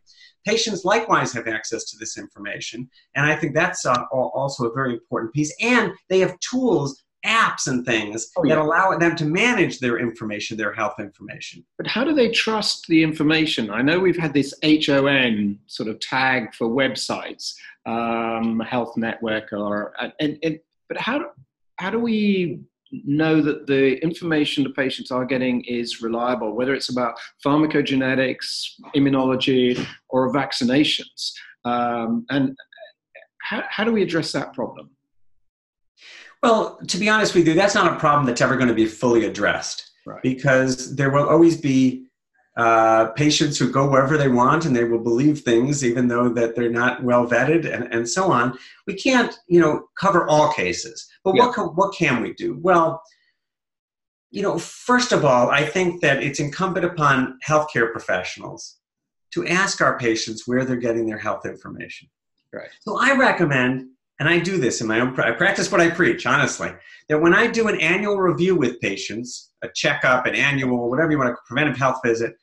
Patients 0.45 0.85
likewise 0.85 1.33
have 1.33 1.47
access 1.47 1.85
to 1.85 1.97
this 1.97 2.17
information, 2.17 2.89
and 3.15 3.25
I 3.25 3.35
think 3.35 3.53
that's 3.53 3.85
uh, 3.85 4.03
also 4.11 4.69
a 4.69 4.73
very 4.73 4.93
important 4.93 5.33
piece. 5.33 5.53
And 5.61 5.91
they 6.09 6.19
have 6.19 6.39
tools, 6.39 7.03
apps, 7.25 7.67
and 7.67 7.85
things 7.85 8.31
oh, 8.37 8.43
yeah. 8.43 8.55
that 8.55 8.61
allow 8.61 8.97
them 8.97 9.15
to 9.15 9.25
manage 9.25 9.79
their 9.79 9.99
information, 9.99 10.57
their 10.57 10.73
health 10.73 10.99
information. 10.99 11.63
But 11.77 11.87
how 11.87 12.03
do 12.03 12.13
they 12.13 12.29
trust 12.29 12.87
the 12.87 13.03
information? 13.03 13.69
I 13.69 13.81
know 13.81 13.99
we've 13.99 14.17
had 14.17 14.33
this 14.33 14.53
HON 14.63 15.59
sort 15.67 15.89
of 15.89 15.99
tag 15.99 16.53
for 16.55 16.67
websites, 16.67 17.53
um, 17.85 18.59
Health 18.59 18.97
Network, 18.97 19.53
or 19.53 19.93
and, 20.19 20.37
and 20.43 20.59
but 20.87 20.97
how 20.97 21.31
how 21.77 21.89
do 21.89 21.99
we 21.99 22.61
know 22.91 23.41
that 23.41 23.67
the 23.67 24.01
information 24.03 24.63
the 24.63 24.69
patients 24.71 25.11
are 25.11 25.25
getting 25.25 25.63
is 25.65 26.01
reliable, 26.01 26.55
whether 26.55 26.73
it's 26.73 26.89
about 26.89 27.19
pharmacogenetics, 27.45 28.71
immunology, 28.95 29.85
or 30.09 30.33
vaccinations. 30.33 31.31
Um, 31.63 32.25
and 32.29 32.55
how, 33.41 33.63
how 33.69 33.83
do 33.83 33.91
we 33.91 34.03
address 34.03 34.31
that 34.33 34.53
problem? 34.53 34.89
Well, 36.43 36.79
to 36.87 36.97
be 36.97 37.07
honest 37.07 37.35
with 37.35 37.47
you, 37.47 37.53
that's 37.53 37.75
not 37.75 37.91
a 37.91 37.99
problem 37.99 38.25
that's 38.25 38.41
ever 38.41 38.55
going 38.55 38.67
to 38.67 38.73
be 38.73 38.87
fully 38.87 39.25
addressed 39.25 39.91
right. 40.05 40.21
because 40.23 40.95
there 40.95 41.11
will 41.11 41.29
always 41.29 41.59
be 41.59 42.07
uh, 42.57 43.07
patients 43.11 43.57
who 43.57 43.71
go 43.71 43.89
wherever 43.89 44.17
they 44.17 44.27
want 44.27 44.65
and 44.65 44.75
they 44.75 44.83
will 44.83 44.99
believe 44.99 45.39
things 45.39 45.85
even 45.85 46.07
though 46.07 46.29
that 46.29 46.55
they're 46.55 46.69
not 46.69 47.03
well 47.03 47.27
vetted 47.27 47.71
and, 47.71 47.93
and 47.93 48.09
so 48.09 48.31
on. 48.31 48.57
We 48.87 48.95
can't, 48.95 49.33
you 49.47 49.59
know, 49.59 49.87
cover 49.99 50.27
all 50.27 50.51
cases. 50.51 51.07
But 51.23 51.35
yeah. 51.35 51.45
what, 51.45 51.55
can, 51.55 51.65
what 51.65 51.95
can 51.95 52.21
we 52.21 52.33
do? 52.33 52.57
Well, 52.61 53.01
you 54.31 54.41
know, 54.41 54.57
first 54.57 55.11
of 55.11 55.25
all, 55.25 55.49
I 55.49 55.65
think 55.65 56.01
that 56.01 56.23
it's 56.23 56.39
incumbent 56.39 56.85
upon 56.85 57.37
healthcare 57.45 57.91
professionals 57.91 58.77
to 59.33 59.45
ask 59.47 59.81
our 59.81 59.97
patients 59.97 60.47
where 60.47 60.65
they're 60.65 60.77
getting 60.77 61.05
their 61.05 61.17
health 61.17 61.45
information. 61.45 62.09
Right. 62.53 62.69
So 62.81 62.97
I 62.99 63.15
recommend, 63.15 63.89
and 64.19 64.27
I 64.27 64.39
do 64.39 64.57
this 64.57 64.81
in 64.81 64.87
my 64.87 64.99
own, 64.99 65.17
I 65.19 65.31
practice 65.31 65.71
what 65.71 65.81
I 65.81 65.89
preach, 65.89 66.25
honestly, 66.25 66.71
that 67.09 67.19
when 67.19 67.33
I 67.33 67.47
do 67.47 67.67
an 67.67 67.79
annual 67.79 68.17
review 68.17 68.55
with 68.55 68.79
patients, 68.81 69.51
a 69.63 69.69
checkup, 69.73 70.25
an 70.25 70.35
annual, 70.35 70.89
whatever 70.89 71.11
you 71.11 71.17
want 71.17 71.29
to, 71.29 71.37
preventive 71.47 71.77
health 71.77 71.99
visit, 72.03 72.35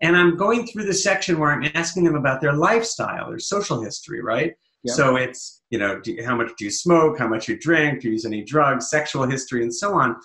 and 0.00 0.16
I'm 0.16 0.36
going 0.36 0.66
through 0.66 0.84
the 0.84 0.94
section 0.94 1.38
where 1.38 1.52
I'm 1.52 1.70
asking 1.74 2.04
them 2.04 2.16
about 2.16 2.40
their 2.40 2.54
lifestyle, 2.54 3.30
their 3.30 3.38
social 3.38 3.80
history, 3.82 4.20
right? 4.20 4.54
Yep. 4.84 4.96
So 4.96 5.16
it's, 5.16 5.62
you 5.70 5.78
know, 5.78 6.00
do, 6.00 6.16
how 6.24 6.36
much 6.36 6.50
do 6.58 6.64
you 6.64 6.70
smoke, 6.70 7.18
how 7.18 7.28
much 7.28 7.48
you 7.48 7.58
drink, 7.58 8.00
do 8.00 8.08
you 8.08 8.12
use 8.12 8.24
any 8.24 8.42
drugs, 8.42 8.90
sexual 8.90 9.24
history, 9.24 9.62
and 9.62 9.74
so 9.74 9.94
on. 9.94 10.16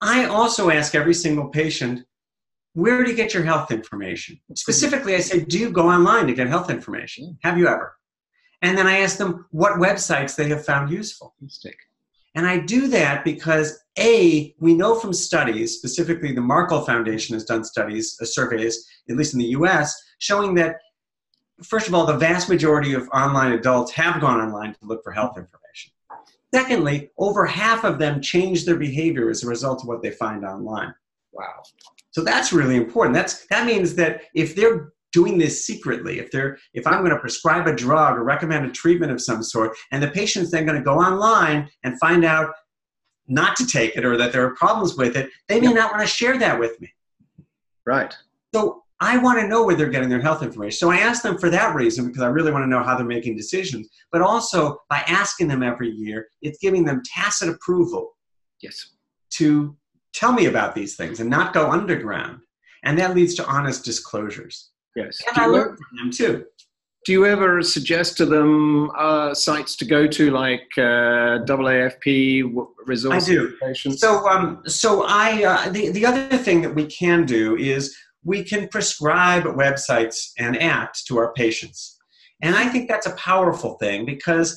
I 0.00 0.24
also 0.24 0.70
ask 0.70 0.94
every 0.94 1.14
single 1.14 1.48
patient, 1.48 2.04
where 2.74 3.02
do 3.02 3.10
you 3.10 3.16
get 3.16 3.34
your 3.34 3.42
health 3.42 3.70
information? 3.70 4.40
Specifically, 4.54 5.14
I 5.14 5.20
say, 5.20 5.40
do 5.44 5.58
you 5.58 5.70
go 5.70 5.88
online 5.88 6.26
to 6.26 6.34
get 6.34 6.48
health 6.48 6.70
information? 6.70 7.38
Have 7.42 7.58
you 7.58 7.68
ever? 7.68 7.96
And 8.62 8.76
then 8.76 8.86
I 8.86 8.98
ask 8.98 9.16
them 9.16 9.46
what 9.50 9.74
websites 9.74 10.36
they 10.36 10.48
have 10.48 10.64
found 10.64 10.90
useful. 10.90 11.34
And 12.34 12.46
I 12.46 12.58
do 12.58 12.88
that 12.88 13.24
because 13.24 13.82
A, 13.98 14.54
we 14.60 14.74
know 14.74 14.94
from 14.94 15.12
studies, 15.12 15.76
specifically 15.76 16.32
the 16.32 16.40
Markle 16.40 16.82
Foundation 16.82 17.34
has 17.34 17.44
done 17.44 17.64
studies, 17.64 18.16
uh, 18.20 18.24
surveys, 18.24 18.86
at 19.08 19.16
least 19.16 19.34
in 19.34 19.40
the 19.40 19.46
US, 19.46 20.00
showing 20.18 20.54
that 20.54 20.76
first 21.62 21.88
of 21.88 21.94
all, 21.94 22.06
the 22.06 22.16
vast 22.16 22.48
majority 22.48 22.94
of 22.94 23.08
online 23.10 23.52
adults 23.52 23.92
have 23.92 24.20
gone 24.20 24.40
online 24.40 24.72
to 24.74 24.78
look 24.82 25.02
for 25.02 25.12
health 25.12 25.36
information. 25.36 25.92
Secondly, 26.52 27.10
over 27.18 27.46
half 27.46 27.84
of 27.84 27.98
them 27.98 28.20
change 28.20 28.64
their 28.64 28.76
behavior 28.76 29.30
as 29.30 29.44
a 29.44 29.46
result 29.46 29.82
of 29.82 29.88
what 29.88 30.02
they 30.02 30.10
find 30.10 30.44
online. 30.44 30.92
Wow. 31.32 31.62
So 32.10 32.24
that's 32.24 32.52
really 32.52 32.76
important. 32.76 33.14
That's 33.14 33.46
that 33.46 33.66
means 33.66 33.94
that 33.94 34.22
if 34.34 34.56
they're 34.56 34.92
doing 35.12 35.38
this 35.38 35.64
secretly, 35.64 36.18
if 36.18 36.30
they're 36.30 36.58
if 36.74 36.86
I'm 36.86 37.00
going 37.00 37.14
to 37.14 37.20
prescribe 37.20 37.68
a 37.68 37.74
drug 37.74 38.16
or 38.16 38.24
recommend 38.24 38.66
a 38.66 38.70
treatment 38.70 39.12
of 39.12 39.20
some 39.20 39.42
sort, 39.42 39.76
and 39.92 40.02
the 40.02 40.08
patient's 40.08 40.50
then 40.50 40.66
going 40.66 40.78
to 40.78 40.84
go 40.84 40.98
online 40.98 41.68
and 41.84 41.98
find 42.00 42.24
out 42.24 42.52
not 43.28 43.56
to 43.56 43.66
take 43.66 43.96
it 43.96 44.04
or 44.04 44.16
that 44.16 44.32
there 44.32 44.44
are 44.44 44.54
problems 44.56 44.96
with 44.96 45.16
it, 45.16 45.30
they 45.48 45.60
may 45.60 45.72
not 45.72 45.92
want 45.92 46.02
to 46.02 46.08
share 46.08 46.36
that 46.36 46.58
with 46.58 46.80
me. 46.80 46.92
Right. 47.86 48.12
So 48.52 48.82
I 49.00 49.16
want 49.16 49.40
to 49.40 49.48
know 49.48 49.64
where 49.64 49.74
they're 49.74 49.88
getting 49.88 50.10
their 50.10 50.20
health 50.20 50.42
information. 50.42 50.76
So 50.76 50.90
I 50.90 50.98
ask 50.98 51.22
them 51.22 51.38
for 51.38 51.48
that 51.48 51.74
reason 51.74 52.06
because 52.06 52.22
I 52.22 52.26
really 52.26 52.52
want 52.52 52.64
to 52.64 52.68
know 52.68 52.82
how 52.82 52.96
they're 52.96 53.06
making 53.06 53.36
decisions. 53.36 53.88
But 54.12 54.20
also 54.20 54.78
by 54.90 54.98
asking 55.06 55.48
them 55.48 55.62
every 55.62 55.88
year, 55.90 56.28
it's 56.42 56.58
giving 56.58 56.84
them 56.84 57.02
tacit 57.04 57.48
approval. 57.48 58.16
Yes. 58.60 58.94
To 59.34 59.74
tell 60.12 60.32
me 60.32 60.46
about 60.46 60.74
these 60.74 60.96
things 60.96 61.20
and 61.20 61.30
not 61.30 61.54
go 61.54 61.70
underground. 61.70 62.40
And 62.84 62.98
that 62.98 63.14
leads 63.14 63.34
to 63.36 63.46
honest 63.46 63.84
disclosures. 63.84 64.70
Yes. 64.94 65.18
And 65.28 65.38
I 65.38 65.46
learn 65.46 65.76
from 65.76 65.96
them 65.96 66.10
too. 66.10 66.44
Do 67.06 67.12
you 67.12 67.24
ever 67.24 67.62
suggest 67.62 68.18
to 68.18 68.26
them 68.26 68.90
uh, 68.94 69.32
sites 69.32 69.74
to 69.76 69.86
go 69.86 70.06
to 70.06 70.30
like 70.30 70.66
uh, 70.76 71.40
AAFP 71.48 72.66
resource? 72.84 73.24
I 73.24 73.26
do. 73.26 73.56
So, 73.96 74.28
um, 74.28 74.62
so 74.66 75.04
I 75.06 75.44
uh, 75.44 75.70
the 75.70 75.88
the 75.90 76.04
other 76.04 76.36
thing 76.36 76.60
that 76.60 76.74
we 76.74 76.84
can 76.84 77.24
do 77.24 77.56
is 77.56 77.96
we 78.24 78.44
can 78.44 78.68
prescribe 78.68 79.44
websites 79.44 80.30
and 80.38 80.56
apps 80.56 81.04
to 81.04 81.18
our 81.18 81.32
patients. 81.32 81.98
And 82.42 82.54
I 82.54 82.68
think 82.68 82.88
that's 82.88 83.06
a 83.06 83.14
powerful 83.14 83.74
thing 83.74 84.04
because, 84.04 84.56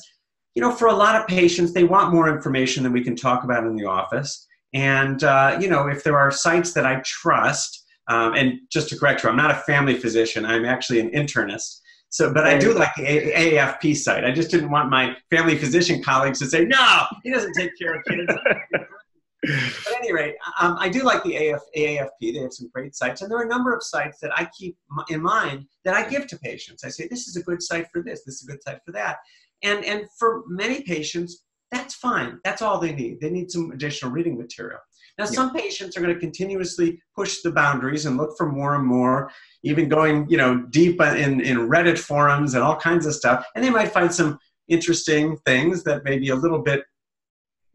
you 0.54 0.62
know, 0.62 0.72
for 0.72 0.88
a 0.88 0.94
lot 0.94 1.16
of 1.16 1.26
patients, 1.26 1.72
they 1.72 1.84
want 1.84 2.12
more 2.12 2.28
information 2.28 2.82
than 2.82 2.92
we 2.92 3.04
can 3.04 3.16
talk 3.16 3.44
about 3.44 3.64
in 3.64 3.76
the 3.76 3.84
office. 3.84 4.46
And, 4.72 5.22
uh, 5.22 5.58
you 5.60 5.68
know, 5.68 5.88
if 5.88 6.02
there 6.04 6.18
are 6.18 6.30
sites 6.30 6.72
that 6.72 6.86
I 6.86 7.00
trust, 7.04 7.84
um, 8.08 8.34
and 8.34 8.60
just 8.70 8.88
to 8.90 8.98
correct 8.98 9.22
you, 9.22 9.30
I'm 9.30 9.36
not 9.36 9.50
a 9.50 9.54
family 9.54 9.94
physician, 9.94 10.44
I'm 10.44 10.64
actually 10.64 11.00
an 11.00 11.10
internist. 11.10 11.80
So, 12.10 12.32
but 12.32 12.46
I 12.46 12.58
do 12.58 12.72
like 12.72 12.94
the 12.96 13.02
AAFP 13.02 13.96
site. 13.96 14.24
I 14.24 14.30
just 14.30 14.50
didn't 14.50 14.70
want 14.70 14.88
my 14.88 15.16
family 15.30 15.58
physician 15.58 16.00
colleagues 16.02 16.38
to 16.40 16.46
say, 16.46 16.64
no, 16.64 17.06
he 17.24 17.32
doesn't 17.32 17.54
take 17.54 17.70
care 17.80 17.96
of 17.96 18.04
kids. 18.04 18.32
but 19.46 19.92
at 19.92 19.98
any 19.98 20.12
rate, 20.12 20.36
um, 20.60 20.76
I 20.78 20.88
do 20.88 21.02
like 21.02 21.22
the 21.22 21.36
AF, 21.36 21.62
AAFP. 21.76 22.08
They 22.20 22.38
have 22.38 22.52
some 22.52 22.70
great 22.72 22.94
sites, 22.94 23.22
and 23.22 23.30
there 23.30 23.38
are 23.38 23.44
a 23.44 23.48
number 23.48 23.74
of 23.74 23.82
sites 23.82 24.18
that 24.20 24.36
I 24.38 24.48
keep 24.56 24.76
in 25.08 25.22
mind 25.22 25.66
that 25.84 25.94
I 25.94 26.08
give 26.08 26.26
to 26.28 26.38
patients. 26.38 26.84
I 26.84 26.88
say 26.88 27.08
this 27.08 27.28
is 27.28 27.36
a 27.36 27.42
good 27.42 27.62
site 27.62 27.88
for 27.92 28.02
this, 28.02 28.24
this 28.24 28.36
is 28.36 28.48
a 28.48 28.52
good 28.52 28.62
site 28.62 28.80
for 28.84 28.92
that, 28.92 29.18
and 29.62 29.84
and 29.84 30.06
for 30.18 30.44
many 30.48 30.82
patients, 30.82 31.44
that's 31.70 31.94
fine. 31.94 32.38
That's 32.44 32.62
all 32.62 32.78
they 32.78 32.94
need. 32.94 33.20
They 33.20 33.30
need 33.30 33.50
some 33.50 33.70
additional 33.72 34.12
reading 34.12 34.38
material. 34.38 34.78
Now, 35.18 35.26
some 35.26 35.54
patients 35.54 35.96
are 35.96 36.00
going 36.00 36.12
to 36.12 36.18
continuously 36.18 37.00
push 37.14 37.40
the 37.42 37.52
boundaries 37.52 38.06
and 38.06 38.16
look 38.16 38.36
for 38.36 38.50
more 38.50 38.74
and 38.74 38.84
more, 38.84 39.30
even 39.62 39.88
going 39.88 40.28
you 40.28 40.36
know 40.36 40.62
deep 40.70 41.00
in 41.00 41.40
in 41.40 41.68
Reddit 41.68 41.98
forums 41.98 42.54
and 42.54 42.62
all 42.62 42.76
kinds 42.76 43.06
of 43.06 43.14
stuff, 43.14 43.46
and 43.54 43.64
they 43.64 43.70
might 43.70 43.92
find 43.92 44.12
some 44.12 44.38
interesting 44.68 45.36
things 45.44 45.84
that 45.84 46.04
may 46.04 46.18
be 46.18 46.30
a 46.30 46.34
little 46.34 46.58
bit 46.58 46.84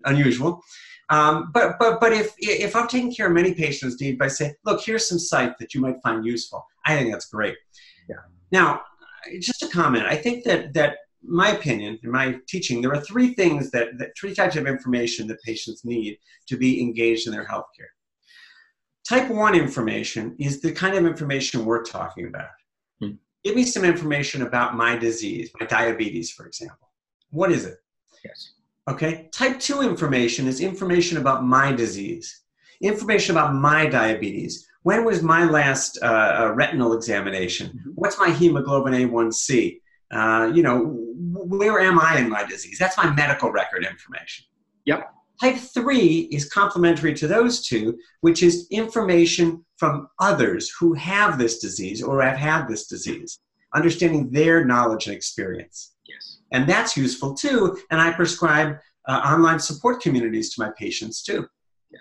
unusual. 0.05 0.61
Um, 1.09 1.51
but 1.53 1.79
but 1.79 1.99
but 1.99 2.13
if 2.13 2.33
if 2.37 2.75
I'm 2.75 2.87
taking 2.87 3.13
care 3.13 3.27
of 3.27 3.33
many 3.33 3.53
patients' 3.53 3.99
need 3.99 4.17
by 4.17 4.27
saying, 4.27 4.53
look, 4.65 4.81
here's 4.83 5.09
some 5.09 5.19
site 5.19 5.57
that 5.57 5.73
you 5.73 5.81
might 5.81 6.01
find 6.03 6.25
useful, 6.25 6.65
I 6.85 6.95
think 6.95 7.11
that's 7.11 7.25
great. 7.27 7.57
Yeah. 8.07 8.17
Now, 8.51 8.81
just 9.39 9.63
a 9.63 9.67
comment. 9.67 10.05
I 10.05 10.15
think 10.15 10.43
that 10.45 10.73
that 10.73 10.97
my 11.23 11.49
opinion, 11.49 11.99
in 12.03 12.11
my 12.11 12.39
teaching, 12.47 12.81
there 12.81 12.93
are 12.93 13.01
three 13.01 13.33
things 13.33 13.71
that, 13.71 13.97
that 13.97 14.11
three 14.17 14.33
types 14.33 14.55
of 14.55 14.67
information 14.67 15.27
that 15.27 15.41
patients 15.41 15.83
need 15.83 16.17
to 16.47 16.57
be 16.57 16.81
engaged 16.81 17.27
in 17.27 17.33
their 17.33 17.45
healthcare. 17.45 17.91
Type 19.07 19.29
one 19.29 19.55
information 19.55 20.35
is 20.39 20.61
the 20.61 20.71
kind 20.71 20.95
of 20.95 21.05
information 21.05 21.65
we're 21.65 21.83
talking 21.83 22.27
about. 22.27 22.49
Hmm. 23.01 23.11
Give 23.43 23.55
me 23.55 23.63
some 23.63 23.83
information 23.83 24.43
about 24.43 24.75
my 24.75 24.95
disease, 24.95 25.51
my 25.59 25.65
diabetes, 25.65 26.31
for 26.31 26.45
example. 26.45 26.89
What 27.31 27.51
is 27.51 27.65
it? 27.65 27.77
Yes. 28.23 28.53
Okay, 28.89 29.29
type 29.31 29.59
2 29.59 29.81
information 29.81 30.47
is 30.47 30.61
information 30.61 31.19
about 31.19 31.45
my 31.45 31.71
disease, 31.71 32.41
information 32.81 33.35
about 33.35 33.53
my 33.53 33.85
diabetes. 33.85 34.67
When 34.81 35.05
was 35.05 35.21
my 35.21 35.43
last 35.43 35.99
uh, 36.01 36.05
uh, 36.05 36.53
retinal 36.55 36.93
examination? 36.93 37.67
Mm-hmm. 37.67 37.89
What's 37.93 38.17
my 38.17 38.31
hemoglobin 38.31 38.93
A1C? 38.93 39.79
Uh, 40.11 40.51
you 40.55 40.63
know, 40.63 40.97
where 41.19 41.79
am 41.79 41.99
I 41.99 42.17
in 42.17 42.29
my 42.29 42.43
disease? 42.45 42.79
That's 42.79 42.97
my 42.97 43.13
medical 43.13 43.51
record 43.51 43.85
information. 43.85 44.45
Yep. 44.85 45.07
Type 45.39 45.57
3 45.57 46.29
is 46.31 46.49
complementary 46.49 47.13
to 47.13 47.27
those 47.27 47.65
two, 47.67 47.95
which 48.21 48.41
is 48.41 48.67
information 48.71 49.63
from 49.77 50.09
others 50.19 50.73
who 50.79 50.93
have 50.93 51.37
this 51.37 51.59
disease 51.59 52.01
or 52.01 52.23
have 52.23 52.37
had 52.37 52.67
this 52.67 52.87
disease, 52.87 53.39
understanding 53.75 54.31
their 54.31 54.65
knowledge 54.65 55.05
and 55.05 55.15
experience. 55.15 55.93
And 56.51 56.67
that's 56.67 56.97
useful 56.97 57.33
too. 57.33 57.77
And 57.91 58.01
I 58.01 58.11
prescribe 58.11 58.77
uh, 59.07 59.21
online 59.25 59.59
support 59.59 60.01
communities 60.01 60.53
to 60.53 60.61
my 60.61 60.71
patients 60.77 61.21
too. 61.23 61.47
Yeah. 61.91 61.99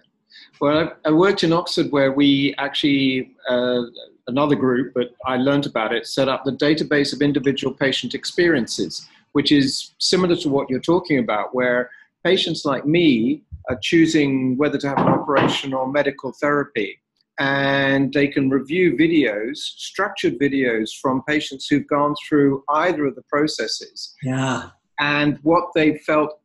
Well, 0.61 0.90
I, 1.05 1.09
I 1.09 1.12
worked 1.12 1.45
in 1.45 1.52
Oxford 1.52 1.90
where 1.90 2.12
we 2.12 2.55
actually, 2.59 3.35
uh, 3.49 3.83
another 4.26 4.55
group, 4.55 4.93
but 4.95 5.14
I 5.26 5.37
learned 5.37 5.67
about 5.67 5.95
it, 5.95 6.07
set 6.07 6.28
up 6.28 6.45
the 6.45 6.52
database 6.52 7.12
of 7.12 7.23
individual 7.23 7.75
patient 7.75 8.14
experiences, 8.14 9.07
which 9.33 9.52
is 9.52 9.95
similar 9.99 10.37
to 10.37 10.49
what 10.49 10.69
you're 10.69 10.81
talking 10.81 11.19
about, 11.19 11.55
where 11.55 11.90
patients 12.25 12.64
like 12.64 12.87
me 12.87 13.43
are 13.69 13.78
choosing 13.81 14.57
whether 14.57 14.78
to 14.78 14.88
have 14.88 14.99
an 14.99 15.09
operation 15.09 15.73
or 15.73 15.90
medical 15.90 16.33
therapy. 16.33 17.00
And 17.38 18.12
they 18.12 18.28
can 18.28 18.50
review 18.50 18.97
videos, 18.97 19.57
structured 19.57 20.38
videos 20.38 20.90
from 21.00 21.23
patients 21.28 21.68
who've 21.68 21.87
gone 21.87 22.14
through 22.28 22.64
either 22.71 23.07
of 23.07 23.14
the 23.14 23.23
processes. 23.23 24.14
Yeah. 24.23 24.71
And 24.99 25.38
what 25.42 25.68
they 25.75 25.99
felt 25.99 26.40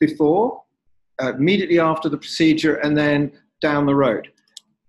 before, 0.00 0.62
uh, 1.22 1.34
immediately 1.34 1.78
after 1.78 2.08
the 2.08 2.18
procedure, 2.18 2.76
and 2.76 2.96
then 2.96 3.32
down 3.60 3.86
the 3.86 3.94
road. 3.94 4.28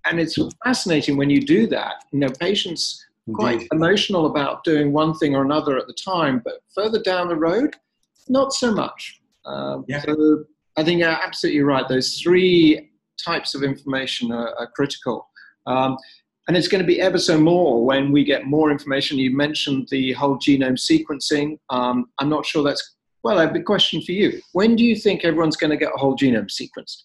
And 0.06 0.20
it's 0.20 0.38
fascinating 0.64 1.18
when 1.18 1.30
you 1.30 1.42
do 1.42 1.68
that. 1.68 2.04
You 2.12 2.20
know, 2.20 2.30
patients 2.40 3.06
quite 3.34 3.54
Indeed. 3.54 3.70
emotional 3.72 4.28
about 4.28 4.64
doing 4.64 4.94
one 4.94 5.14
thing 5.16 5.36
or 5.36 5.44
another 5.44 5.78
at 5.78 5.88
the 5.88 5.94
time, 5.94 6.42
but 6.44 6.56
further 6.74 7.02
down 7.02 7.28
the 7.28 7.36
road, 7.36 7.76
not 8.30 8.54
so 8.54 8.72
much. 8.72 9.22
Um, 9.46 9.86
Yeah. 9.88 10.02
So 10.02 10.46
I 10.78 10.84
think 10.84 11.00
you're 11.00 11.10
absolutely 11.10 11.62
right. 11.62 11.88
Those 11.88 12.20
three 12.20 12.92
types 13.24 13.56
of 13.56 13.64
information 13.64 14.32
are, 14.32 14.54
are 14.60 14.68
critical. 14.76 15.28
Um, 15.66 15.98
and 16.48 16.56
it's 16.56 16.68
going 16.68 16.82
to 16.82 16.88
be 16.88 17.02
ever 17.02 17.18
so 17.18 17.40
more 17.40 17.84
when 17.84 18.12
we 18.12 18.24
get 18.24 18.46
more 18.46 18.72
information. 18.72 19.18
You 19.18 19.36
mentioned 19.36 19.88
the 19.90 20.14
whole 20.14 20.38
genome 20.38 20.78
sequencing. 20.78 21.58
Um, 21.70 22.06
I'm 22.20 22.30
not 22.30 22.46
sure 22.46 22.64
that's, 22.64 22.96
well, 23.24 23.40
I 23.40 23.46
have 23.46 23.56
a 23.56 23.62
question 23.62 24.02
for 24.02 24.12
you. 24.12 24.42
When 24.54 24.76
do 24.76 24.84
you 24.84 24.96
think 24.96 25.26
everyone's 25.26 25.58
going 25.58 25.72
to 25.72 25.78
get 25.78 25.92
a 25.94 25.98
whole 25.98 26.16
genome 26.16 26.50
sequenced? 26.50 27.04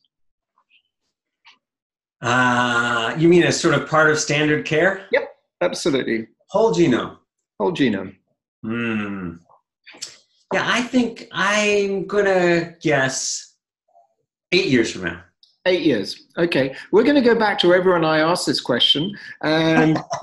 Uh, 2.23 3.15
you 3.19 3.29
mean 3.29 3.43
as 3.45 3.59
sort 3.59 3.75
of 3.75 3.89
part 3.89 4.11
of 4.11 4.19
standard 4.19 4.67
care? 4.67 5.07
Yep, 5.11 5.31
absolutely. 5.63 6.29
Whole 6.51 6.75
genome. 6.75 7.17
Whole 7.59 7.73
genome. 7.73 8.17
Hmm. 8.63 9.37
Yeah, 10.53 10.69
I 10.69 10.83
think 10.83 11.29
I'm 11.31 12.07
gonna 12.07 12.75
guess 12.83 13.55
eight 14.53 14.67
years 14.67 14.91
from 14.91 15.05
now. 15.05 15.23
Eight 15.67 15.83
years. 15.83 16.27
Okay. 16.39 16.75
We're 16.91 17.05
going 17.05 17.17
to 17.17 17.21
go 17.21 17.35
back 17.35 17.59
to 17.61 17.75
everyone 17.75 18.05
I 18.05 18.21
asked 18.21 18.47
this 18.47 18.61
question 18.61 19.13
and 19.43 19.99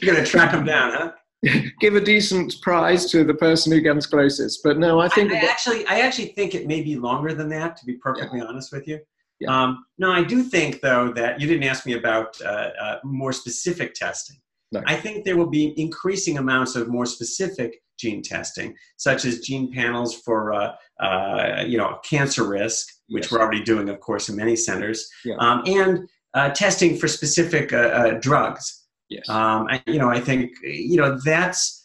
You're 0.00 0.14
gonna 0.14 0.26
track 0.26 0.52
them 0.52 0.64
down, 0.64 0.92
huh? 0.92 1.12
give 1.80 1.94
a 1.94 2.00
decent 2.00 2.54
prize 2.62 3.10
to 3.10 3.22
the 3.24 3.34
person 3.34 3.72
who 3.72 3.82
comes 3.82 4.06
closest. 4.06 4.60
But 4.64 4.78
no, 4.78 5.00
I 5.00 5.08
think 5.08 5.32
I, 5.32 5.36
I 5.36 5.40
actually, 5.40 5.86
I 5.86 6.00
actually 6.00 6.28
think 6.28 6.54
it 6.54 6.66
may 6.66 6.80
be 6.80 6.96
longer 6.96 7.34
than 7.34 7.48
that. 7.50 7.76
To 7.76 7.86
be 7.86 7.94
perfectly 7.94 8.40
honest 8.40 8.72
with 8.72 8.88
you. 8.88 8.98
Yeah. 9.40 9.64
Um, 9.64 9.84
no, 9.98 10.10
I 10.10 10.24
do 10.24 10.42
think 10.42 10.80
though 10.80 11.12
that 11.12 11.40
you 11.40 11.46
didn't 11.46 11.64
ask 11.64 11.84
me 11.84 11.92
about 11.92 12.40
uh, 12.40 12.70
uh, 12.80 12.98
more 13.04 13.32
specific 13.32 13.94
testing. 13.94 14.36
No. 14.72 14.82
I 14.86 14.96
think 14.96 15.24
there 15.24 15.36
will 15.36 15.50
be 15.50 15.78
increasing 15.80 16.38
amounts 16.38 16.74
of 16.74 16.88
more 16.88 17.06
specific 17.06 17.80
gene 17.98 18.22
testing, 18.22 18.74
such 18.96 19.24
as 19.24 19.40
gene 19.40 19.72
panels 19.72 20.14
for 20.24 20.52
uh, 20.52 20.72
uh, 21.02 21.62
you 21.66 21.78
know 21.78 21.98
cancer 22.08 22.44
risk, 22.48 22.86
which 23.08 23.24
Yes. 23.24 23.32
we're 23.32 23.40
already 23.40 23.62
doing, 23.62 23.88
of 23.88 24.00
course, 24.00 24.28
in 24.28 24.36
many 24.36 24.56
centers, 24.56 25.08
Yeah. 25.24 25.36
um, 25.38 25.62
and 25.66 26.08
uh, 26.34 26.50
testing 26.50 26.96
for 26.98 27.08
specific 27.08 27.72
uh, 27.72 27.76
uh, 27.76 28.10
drugs. 28.20 28.84
yes. 29.08 29.28
Um, 29.28 29.66
I, 29.70 29.82
you 29.86 29.98
know, 29.98 30.10
I 30.10 30.20
think 30.20 30.52
you 30.62 30.96
know 30.96 31.18
that's 31.24 31.82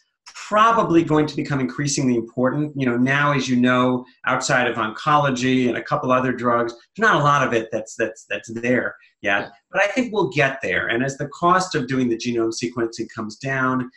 probably 0.48 1.02
going 1.04 1.26
to 1.26 1.36
become 1.36 1.60
increasingly 1.60 2.14
important. 2.16 2.72
You 2.76 2.86
know, 2.86 2.96
now 2.96 3.32
as 3.32 3.48
you 3.48 3.56
know, 3.56 4.04
outside 4.26 4.66
of 4.68 4.76
oncology 4.76 5.68
and 5.68 5.76
a 5.76 5.82
couple 5.82 6.10
other 6.12 6.32
drugs, 6.32 6.72
there's 6.72 7.08
not 7.10 7.20
a 7.20 7.24
lot 7.24 7.46
of 7.46 7.52
it 7.54 7.68
that's 7.72 7.94
that's 7.96 8.26
that's 8.28 8.52
there 8.60 8.94
yet. 9.22 9.50
But 9.70 9.82
I 9.82 9.86
think 9.86 10.12
we'll 10.12 10.30
get 10.30 10.58
there. 10.62 10.88
And 10.88 11.02
as 11.04 11.16
the 11.16 11.28
cost 11.28 11.74
of 11.74 11.86
doing 11.86 12.08
the 12.08 12.16
genome 12.16 12.52
sequencing 12.52 13.06
comes 13.14 13.36
down, 13.36 13.90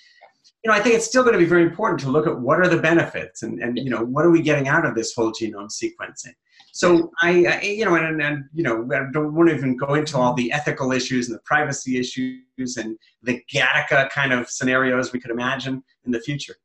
you 0.65 0.71
know, 0.71 0.77
I 0.77 0.81
think 0.81 0.95
it's 0.95 1.05
still 1.05 1.21
going 1.21 1.33
to 1.33 1.39
be 1.39 1.45
very 1.45 1.61
important 1.61 1.99
to 1.99 2.09
look 2.09 2.25
at 2.25 2.39
what 2.39 2.59
are 2.59 2.67
the 2.67 2.81
benefits 2.81 3.43
and 3.43 3.61
and 3.61 3.77
you 3.77 3.91
know 3.91 4.03
what 4.03 4.25
are 4.25 4.31
we 4.31 4.41
getting 4.41 4.67
out 4.67 4.83
of 4.83 4.95
this 4.95 5.13
whole 5.13 5.31
genome 5.31 5.69
sequencing. 5.69 6.33
So 6.71 7.11
I, 7.21 7.45
I 7.45 7.61
you 7.61 7.85
know, 7.85 7.93
and, 7.93 8.19
and 8.19 8.45
you 8.51 8.63
know, 8.63 8.89
I 8.91 9.11
don't 9.13 9.35
want 9.35 9.49
to 9.49 9.55
even 9.55 9.77
go 9.77 9.93
into 9.93 10.17
all 10.17 10.33
the 10.33 10.51
ethical 10.51 10.91
issues 10.91 11.29
and 11.29 11.35
the 11.35 11.41
privacy 11.43 11.99
issues 11.99 12.77
and 12.77 12.97
the 13.21 13.43
Gattaca 13.53 14.09
kind 14.09 14.33
of 14.33 14.49
scenarios 14.49 15.13
we 15.13 15.19
could 15.19 15.29
imagine 15.29 15.83
in 16.05 16.11
the 16.11 16.19
future. 16.19 16.55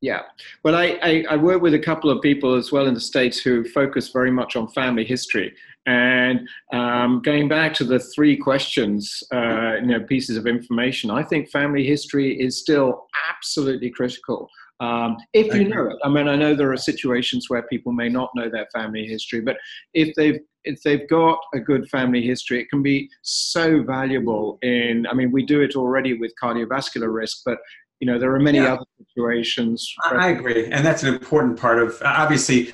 Yeah. 0.00 0.22
Well, 0.62 0.76
I, 0.76 0.98
I, 1.02 1.24
I 1.30 1.36
work 1.36 1.60
with 1.60 1.74
a 1.74 1.78
couple 1.78 2.08
of 2.08 2.22
people 2.22 2.54
as 2.54 2.70
well 2.72 2.86
in 2.86 2.94
the 2.94 3.00
States 3.00 3.38
who 3.38 3.64
focus 3.64 4.10
very 4.10 4.30
much 4.30 4.54
on 4.54 4.68
family 4.68 5.04
history. 5.04 5.54
And 5.86 6.48
um, 6.72 7.22
going 7.24 7.48
back 7.48 7.72
to 7.74 7.84
the 7.84 7.98
three 7.98 8.36
questions, 8.36 9.22
uh, 9.32 9.76
you 9.76 9.86
know, 9.86 10.00
pieces 10.00 10.36
of 10.36 10.46
information, 10.46 11.10
I 11.10 11.22
think 11.22 11.50
family 11.50 11.84
history 11.86 12.38
is 12.38 12.60
still 12.60 13.06
absolutely 13.28 13.90
critical. 13.90 14.48
Um, 14.80 15.16
if 15.34 15.54
you 15.54 15.68
know 15.68 15.88
it, 15.88 15.96
I 16.02 16.08
mean, 16.08 16.26
I 16.26 16.36
know 16.36 16.54
there 16.54 16.72
are 16.72 16.76
situations 16.76 17.46
where 17.48 17.62
people 17.64 17.92
may 17.92 18.08
not 18.08 18.30
know 18.34 18.48
their 18.48 18.66
family 18.72 19.06
history, 19.06 19.40
but 19.40 19.56
if 19.92 20.14
they've 20.16 20.38
if 20.64 20.82
they've 20.82 21.08
got 21.08 21.38
a 21.54 21.58
good 21.60 21.88
family 21.88 22.22
history, 22.22 22.60
it 22.60 22.68
can 22.68 22.82
be 22.82 23.08
so 23.22 23.82
valuable. 23.82 24.58
In, 24.62 25.06
I 25.06 25.14
mean, 25.14 25.32
we 25.32 25.44
do 25.44 25.62
it 25.62 25.74
already 25.74 26.14
with 26.14 26.32
cardiovascular 26.42 27.12
risk, 27.12 27.42
but 27.44 27.58
you 28.00 28.06
know, 28.06 28.18
there 28.18 28.34
are 28.34 28.40
many 28.40 28.58
Yeah. 28.58 28.74
other 28.74 28.84
situations. 28.98 29.94
I, 30.04 30.14
I 30.14 30.28
agree, 30.28 30.66
and 30.66 30.84
that's 30.84 31.02
an 31.02 31.12
important 31.14 31.58
part 31.58 31.78
of 31.78 32.00
obviously, 32.02 32.72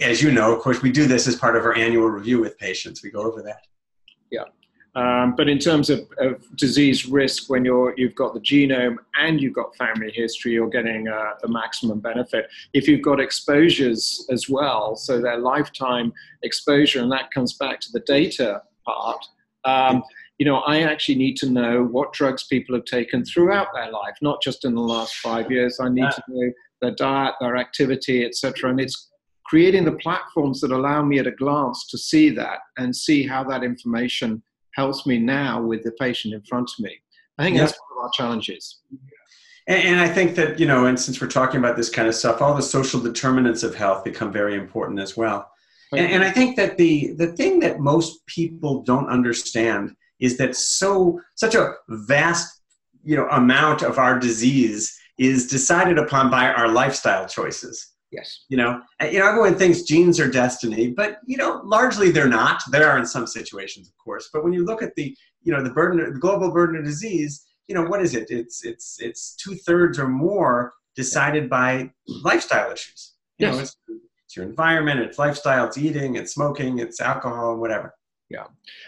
as 0.00 0.22
you 0.22 0.30
know, 0.30 0.54
of 0.54 0.60
course, 0.60 0.82
we 0.82 0.92
do 0.92 1.06
this 1.06 1.26
as 1.26 1.36
part 1.36 1.56
of 1.56 1.64
our 1.64 1.74
annual 1.74 2.08
review 2.08 2.40
with 2.40 2.58
patients. 2.58 3.02
We 3.02 3.10
go 3.10 3.22
over 3.22 3.42
that. 3.42 3.66
Yeah. 4.30 4.44
Um, 4.96 5.34
but 5.36 5.48
in 5.48 5.58
terms 5.58 5.90
of, 5.90 6.06
of 6.18 6.44
disease 6.56 7.06
risk, 7.06 7.50
when 7.50 7.64
you're, 7.64 7.94
you've 7.96 8.14
got 8.14 8.32
the 8.32 8.40
genome 8.40 8.96
and 9.18 9.40
you've 9.40 9.54
got 9.54 9.74
family 9.76 10.12
history, 10.12 10.52
you're 10.52 10.68
getting 10.68 11.08
uh, 11.08 11.32
the 11.42 11.48
maximum 11.48 11.98
benefit. 11.98 12.46
If 12.74 12.86
you've 12.86 13.02
got 13.02 13.18
exposures 13.18 14.24
as 14.30 14.48
well, 14.48 14.94
so 14.94 15.20
their 15.20 15.38
lifetime 15.38 16.12
exposure, 16.42 17.00
and 17.00 17.10
that 17.10 17.32
comes 17.32 17.54
back 17.54 17.80
to 17.80 17.92
the 17.92 18.00
data 18.00 18.62
part, 18.84 19.24
um, 19.64 20.04
you 20.38 20.46
know, 20.46 20.58
I 20.58 20.82
actually 20.82 21.16
need 21.16 21.36
to 21.38 21.50
know 21.50 21.84
what 21.84 22.12
drugs 22.12 22.44
people 22.44 22.74
have 22.74 22.84
taken 22.84 23.24
throughout 23.24 23.68
their 23.74 23.90
life, 23.90 24.14
not 24.20 24.42
just 24.42 24.64
in 24.64 24.74
the 24.74 24.80
last 24.80 25.16
five 25.16 25.50
years. 25.50 25.78
I 25.80 25.88
need 25.88 26.10
to 26.10 26.22
know 26.28 26.52
their 26.80 26.90
diet, 26.92 27.34
their 27.40 27.56
activity, 27.56 28.24
etc. 28.24 28.70
And 28.70 28.80
it's 28.80 29.10
creating 29.44 29.84
the 29.84 29.92
platforms 29.92 30.60
that 30.60 30.70
allow 30.72 31.02
me 31.02 31.18
at 31.18 31.26
a 31.26 31.30
glance 31.32 31.86
to 31.88 31.98
see 31.98 32.30
that 32.30 32.58
and 32.78 32.94
see 32.94 33.26
how 33.26 33.44
that 33.44 33.62
information 33.62 34.42
helps 34.74 35.06
me 35.06 35.18
now 35.18 35.62
with 35.62 35.82
the 35.82 35.92
patient 35.92 36.34
in 36.34 36.42
front 36.42 36.70
of 36.76 36.82
me. 36.84 36.96
I 37.38 37.44
think 37.44 37.56
Yeah. 37.56 37.66
that's 37.66 37.78
one 37.78 37.98
of 37.98 38.04
our 38.04 38.10
challenges. 38.14 38.80
And, 39.66 39.82
and 39.82 40.00
I 40.00 40.08
think 40.08 40.34
that 40.36 40.58
you 40.58 40.66
know, 40.66 40.86
and 40.86 40.98
since 40.98 41.20
we're 41.20 41.28
talking 41.28 41.58
about 41.58 41.76
this 41.76 41.90
kind 41.90 42.08
of 42.08 42.14
stuff, 42.14 42.42
all 42.42 42.54
the 42.54 42.62
social 42.62 43.00
determinants 43.00 43.62
of 43.62 43.74
health 43.74 44.04
become 44.04 44.32
very 44.32 44.54
important 44.56 44.98
as 45.00 45.16
well. 45.16 45.50
And, 45.92 46.06
and 46.10 46.24
I 46.24 46.30
think 46.30 46.56
that 46.56 46.76
the 46.76 47.12
the 47.12 47.28
thing 47.28 47.60
that 47.60 47.80
most 47.80 48.26
people 48.26 48.82
don't 48.82 49.08
understand 49.08 49.94
is 50.20 50.36
that 50.38 50.56
so 50.56 51.20
such 51.36 51.54
a 51.54 51.74
vast 51.88 52.60
you 53.04 53.16
know 53.16 53.28
amount 53.28 53.82
of 53.82 53.98
our 53.98 54.18
disease 54.18 54.98
is 55.18 55.46
decided 55.46 55.98
upon 55.98 56.30
by 56.30 56.48
our 56.48 56.68
lifestyle 56.68 57.26
choices. 57.28 57.93
Yes. 58.14 58.44
You 58.48 58.56
know, 58.56 58.80
you 59.02 59.18
know, 59.18 59.28
everyone 59.28 59.56
thinks 59.56 59.82
genes 59.82 60.18
are 60.20 60.30
destiny, 60.30 60.88
but 60.90 61.18
you 61.26 61.36
know, 61.36 61.60
largely 61.64 62.10
they're 62.10 62.28
not. 62.28 62.62
There 62.70 62.88
are 62.88 62.98
in 62.98 63.06
some 63.06 63.26
situations, 63.26 63.88
of 63.88 63.96
course. 63.96 64.30
But 64.32 64.44
when 64.44 64.52
you 64.52 64.64
look 64.64 64.82
at 64.82 64.94
the 64.94 65.16
you 65.42 65.52
know 65.52 65.62
the 65.62 65.70
burden, 65.70 66.12
the 66.14 66.18
global 66.18 66.50
burden 66.50 66.76
of 66.76 66.84
disease, 66.84 67.44
you 67.66 67.74
know, 67.74 67.84
what 67.84 68.00
is 68.02 68.14
it? 68.14 68.30
It's 68.30 68.64
it's 68.64 68.96
it's 69.00 69.34
two 69.36 69.54
thirds 69.56 69.98
or 69.98 70.08
more 70.08 70.72
decided 70.96 71.50
by 71.50 71.90
lifestyle 72.22 72.70
issues. 72.72 73.14
You 73.38 73.48
know, 73.48 73.54
Yes. 73.54 73.62
it's, 73.88 74.00
it's 74.24 74.36
your 74.36 74.46
environment, 74.46 75.00
it's 75.00 75.18
lifestyle, 75.18 75.66
it's 75.66 75.76
eating, 75.76 76.14
it's 76.16 76.32
smoking, 76.34 76.78
it's 76.78 77.00
alcohol, 77.00 77.56
whatever. 77.56 77.92
Yeah, 78.30 78.46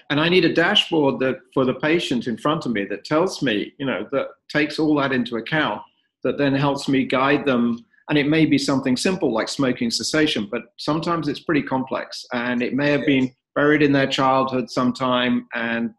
and 0.09 0.19
I 0.21 0.29
need 0.29 0.45
a 0.45 0.53
dashboard 0.55 1.19
that 1.21 1.37
for 1.53 1.65
the 1.65 1.75
patient 1.75 2.27
in 2.27 2.37
front 2.39 2.65
of 2.65 2.73
me 2.73 2.85
that 2.87 3.05
tells 3.05 3.43
me, 3.43 3.73
you 3.79 3.85
know, 3.87 4.07
that 4.13 4.29
takes 4.49 4.79
all 4.79 4.95
that 4.97 5.13
into 5.13 5.37
account, 5.37 5.83
that 6.23 6.39
then 6.39 6.55
helps 6.55 6.89
me 6.89 7.05
guide 7.05 7.45
them. 7.45 7.85
And 8.09 8.19
it 8.19 8.29
may 8.29 8.47
be 8.47 8.59
something 8.59 8.97
simple 8.97 9.33
like 9.33 9.49
smoking 9.49 9.91
cessation, 9.91 10.49
but 10.51 10.63
sometimes 10.77 11.27
it's 11.29 11.41
pretty 11.41 11.63
complex 11.63 12.25
and 12.33 12.63
it 12.63 12.73
may 12.73 12.91
have 12.93 13.05
been 13.05 13.33
buried 13.55 13.83
in 13.83 13.91
their 13.91 14.07
childhood 14.07 14.71
sometime 14.71 15.49
and 15.55 15.91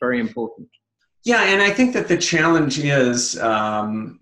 very 0.00 0.18
important. 0.18 0.68
Yeah, 1.24 1.44
and 1.44 1.62
I 1.62 1.70
think 1.70 1.94
that 1.94 2.08
the 2.08 2.18
challenge 2.18 2.78
is 2.78 3.38
um, 3.40 4.20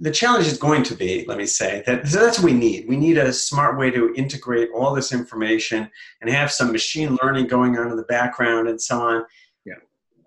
the 0.00 0.10
challenge 0.10 0.46
is 0.46 0.58
going 0.58 0.84
to 0.84 0.94
be, 0.94 1.24
let 1.26 1.38
me 1.38 1.46
say, 1.46 1.82
that 1.86 2.06
so 2.06 2.20
that's 2.20 2.38
what 2.38 2.52
we 2.52 2.56
need. 2.56 2.88
We 2.88 2.96
need 2.96 3.18
a 3.18 3.32
smart 3.32 3.78
way 3.78 3.90
to 3.90 4.14
integrate 4.14 4.68
all 4.74 4.94
this 4.94 5.12
information 5.12 5.90
and 6.20 6.30
have 6.30 6.52
some 6.52 6.70
machine 6.70 7.18
learning 7.22 7.48
going 7.48 7.76
on 7.76 7.90
in 7.90 7.96
the 7.96 8.04
background 8.04 8.68
and 8.68 8.80
so 8.80 9.00
on. 9.00 9.24
Yeah. 9.64 9.74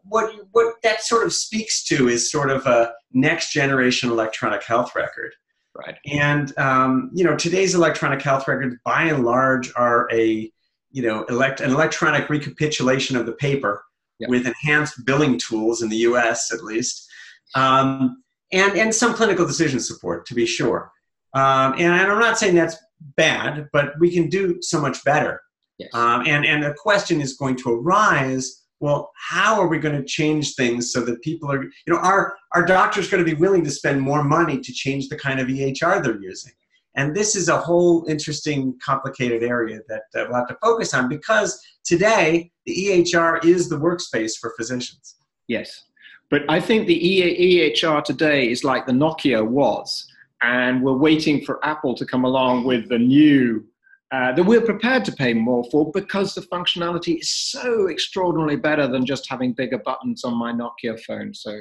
What 0.04 0.34
what 0.51 0.75
that 0.84 1.01
sort 1.01 1.25
of 1.25 1.34
speaks 1.34 1.84
to 1.86 2.10
is 2.10 2.30
sort 2.30 2.49
of 2.49 2.65
a 2.65 2.93
next 3.13 3.54
generation 3.54 4.10
electronic 4.10 4.63
health 4.63 4.93
record. 4.95 5.32
Right. 5.75 5.95
And 6.05 6.57
um, 6.57 7.12
you 7.13 7.23
know, 7.23 7.36
today's 7.36 7.75
electronic 7.75 8.21
health 8.21 8.47
records, 8.47 8.75
by 8.84 9.03
and 9.03 9.23
large, 9.23 9.71
are 9.75 10.10
a 10.12 10.51
you 10.91 11.01
know 11.01 11.23
elect 11.25 11.62
an 11.62 11.71
electronic 11.71 12.29
recapitulation 12.29 13.15
of 13.15 13.25
the 13.25 13.31
paper 13.31 13.84
yep. 14.19 14.29
with 14.29 14.45
enhanced 14.45 15.05
billing 15.05 15.39
tools 15.39 15.81
in 15.81 15.89
the 15.89 15.97
U.S. 15.97 16.53
at 16.53 16.63
least, 16.63 17.10
um, 17.55 18.21
and 18.51 18.77
and 18.77 18.93
some 18.93 19.13
clinical 19.13 19.45
decision 19.47 19.79
support 19.79 20.25
to 20.25 20.36
be 20.36 20.45
sure. 20.45 20.91
Um, 21.34 21.75
and 21.77 21.93
I'm 21.93 22.19
not 22.19 22.38
saying 22.38 22.55
that's 22.55 22.75
bad, 23.15 23.69
but 23.71 23.93
we 23.99 24.12
can 24.12 24.27
do 24.27 24.62
so 24.62 24.81
much 24.81 25.03
better. 25.05 25.41
Yes. 25.77 25.89
Um, 25.93 26.23
and 26.27 26.45
and 26.45 26.62
the 26.62 26.73
question 26.77 27.21
is 27.21 27.38
going 27.38 27.55
to 27.57 27.71
arise 27.71 28.61
well 28.81 29.11
how 29.15 29.61
are 29.61 29.67
we 29.67 29.79
going 29.79 29.95
to 29.95 30.03
change 30.03 30.55
things 30.55 30.91
so 30.91 31.05
that 31.05 31.21
people 31.21 31.49
are 31.49 31.63
you 31.63 31.71
know 31.87 31.99
our 31.99 32.35
our 32.53 32.65
doctors 32.65 33.09
going 33.09 33.23
to 33.23 33.31
be 33.35 33.39
willing 33.39 33.63
to 33.63 33.71
spend 33.71 34.01
more 34.01 34.23
money 34.23 34.59
to 34.59 34.73
change 34.73 35.07
the 35.07 35.17
kind 35.17 35.39
of 35.39 35.47
ehr 35.49 36.01
they're 36.01 36.19
using. 36.19 36.51
And 36.95 37.15
this 37.15 37.37
is 37.37 37.47
a 37.47 37.57
whole 37.57 38.05
interesting 38.09 38.77
complicated 38.83 39.43
area 39.43 39.79
that 39.87 40.03
uh, 40.13 40.25
we'll 40.27 40.39
have 40.39 40.47
to 40.49 40.57
focus 40.61 40.93
on 40.93 41.07
because 41.07 41.57
today 41.85 42.51
the 42.65 42.91
ehr 42.91 43.39
is 43.45 43.69
the 43.69 43.77
workspace 43.77 44.37
for 44.37 44.53
physicians. 44.57 45.15
Yes. 45.47 45.85
But 46.29 46.43
i 46.49 46.59
think 46.59 46.87
the 46.87 46.99
ehr 47.05 48.01
today 48.01 48.49
is 48.49 48.63
like 48.63 48.85
the 48.85 48.93
nokia 48.93 49.45
was 49.45 50.07
and 50.41 50.81
we're 50.81 50.97
waiting 50.97 51.43
for 51.45 51.63
apple 51.63 51.93
to 51.93 52.05
come 52.05 52.23
along 52.23 52.63
with 52.63 52.89
the 52.89 52.97
new 52.97 53.63
uh, 54.12 54.34
that 54.34 54.43
we're 54.43 54.62
prepared 54.62 55.06
to 55.06 55.12
pay 55.13 55.34
more 55.34 55.63
for 55.71 55.89
because 55.91 56.36
the 56.36 56.41
functionality 56.41 57.19
is 57.21 57.32
so 57.32 57.88
extraordinarily 57.88 58.58
better 58.58 58.88
than 58.88 59.06
just 59.06 59.30
having 59.30 59.54
bigger 59.54 59.78
buttons 59.78 60.24
on 60.26 60.36
my 60.36 60.52
Nokia 60.52 61.00
phone. 61.06 61.34
So, 61.34 61.60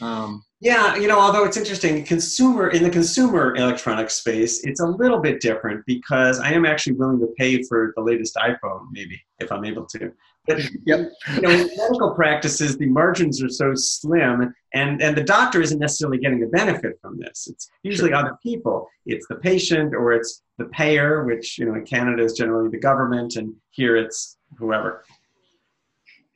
um, 0.00 0.42
yeah, 0.60 0.96
you 0.96 1.06
know, 1.06 1.20
although 1.20 1.44
it's 1.44 1.56
interesting, 1.56 2.02
consumer 2.04 2.70
in 2.70 2.82
the 2.82 2.90
consumer 2.90 3.54
electronics 3.54 4.14
space, 4.14 4.64
it's 4.64 4.80
a 4.80 4.86
little 4.86 5.20
bit 5.20 5.40
different 5.40 5.84
because 5.86 6.40
I 6.40 6.50
am 6.50 6.66
actually 6.66 6.94
willing 6.94 7.20
to 7.20 7.28
pay 7.38 7.62
for 7.62 7.92
the 7.96 8.02
latest 8.02 8.34
iPhone, 8.36 8.86
maybe 8.90 9.20
if 9.38 9.52
I'm 9.52 9.64
able 9.64 9.86
to. 9.86 10.12
Yep. 10.46 10.58
you 10.86 11.40
know, 11.40 11.50
in 11.50 11.70
medical 11.76 12.14
practices, 12.14 12.76
the 12.76 12.86
margins 12.86 13.42
are 13.42 13.48
so 13.48 13.74
slim, 13.74 14.54
and 14.74 15.00
and 15.00 15.16
the 15.16 15.22
doctor 15.22 15.62
isn't 15.62 15.78
necessarily 15.78 16.18
getting 16.18 16.42
a 16.42 16.46
benefit 16.46 16.98
from 17.00 17.18
this. 17.18 17.48
It's 17.50 17.70
usually 17.82 18.10
sure. 18.10 18.18
other 18.18 18.38
people. 18.42 18.86
It's 19.06 19.26
the 19.28 19.36
patient 19.36 19.94
or 19.94 20.12
it's 20.12 20.42
the 20.58 20.66
payer, 20.66 21.24
which 21.24 21.58
you 21.58 21.64
know 21.64 21.74
in 21.74 21.86
Canada 21.86 22.22
is 22.22 22.34
generally 22.34 22.68
the 22.68 22.78
government, 22.78 23.36
and 23.36 23.54
here 23.70 23.96
it's 23.96 24.36
whoever. 24.58 25.04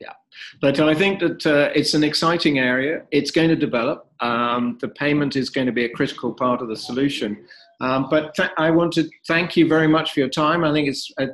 Yeah, 0.01 0.13
but 0.59 0.79
I 0.79 0.95
think 0.95 1.19
that 1.19 1.45
uh, 1.45 1.69
it's 1.75 1.93
an 1.93 2.03
exciting 2.03 2.57
area. 2.57 3.03
It's 3.11 3.29
going 3.29 3.49
to 3.49 3.55
develop. 3.55 4.07
Um, 4.21 4.79
the 4.81 4.87
payment 4.87 5.35
is 5.35 5.51
going 5.51 5.67
to 5.67 5.73
be 5.73 5.85
a 5.85 5.89
critical 5.89 6.33
part 6.33 6.63
of 6.63 6.67
the 6.67 6.75
solution. 6.75 7.45
Um, 7.81 8.07
but 8.09 8.35
th- 8.35 8.51
I 8.57 8.71
want 8.71 8.93
to 8.93 9.09
thank 9.27 9.55
you 9.55 9.67
very 9.67 9.87
much 9.87 10.11
for 10.13 10.19
your 10.19 10.29
time. 10.29 10.63
I 10.63 10.73
think 10.73 10.89
it's 10.89 11.11
a, 11.19 11.27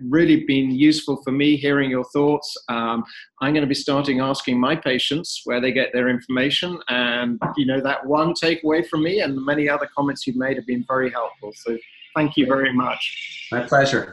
really 0.00 0.44
been 0.44 0.70
useful 0.70 1.20
for 1.24 1.32
me 1.32 1.56
hearing 1.56 1.90
your 1.90 2.04
thoughts. 2.04 2.56
Um, 2.68 3.04
I'm 3.40 3.52
going 3.52 3.62
to 3.62 3.68
be 3.68 3.74
starting 3.74 4.20
asking 4.20 4.58
my 4.58 4.76
patients 4.76 5.42
where 5.44 5.60
they 5.60 5.72
get 5.72 5.92
their 5.92 6.08
information, 6.08 6.78
and 6.88 7.40
you 7.56 7.66
know 7.66 7.80
that 7.80 8.06
one 8.06 8.32
takeaway 8.34 8.86
from 8.86 9.02
me 9.02 9.20
and 9.20 9.36
the 9.36 9.40
many 9.40 9.68
other 9.68 9.88
comments 9.96 10.26
you've 10.26 10.36
made 10.36 10.56
have 10.56 10.66
been 10.66 10.84
very 10.86 11.10
helpful. 11.10 11.52
So 11.54 11.76
thank 12.14 12.36
you 12.36 12.46
very 12.46 12.72
much. 12.72 13.48
My 13.50 13.62
pleasure. 13.62 14.10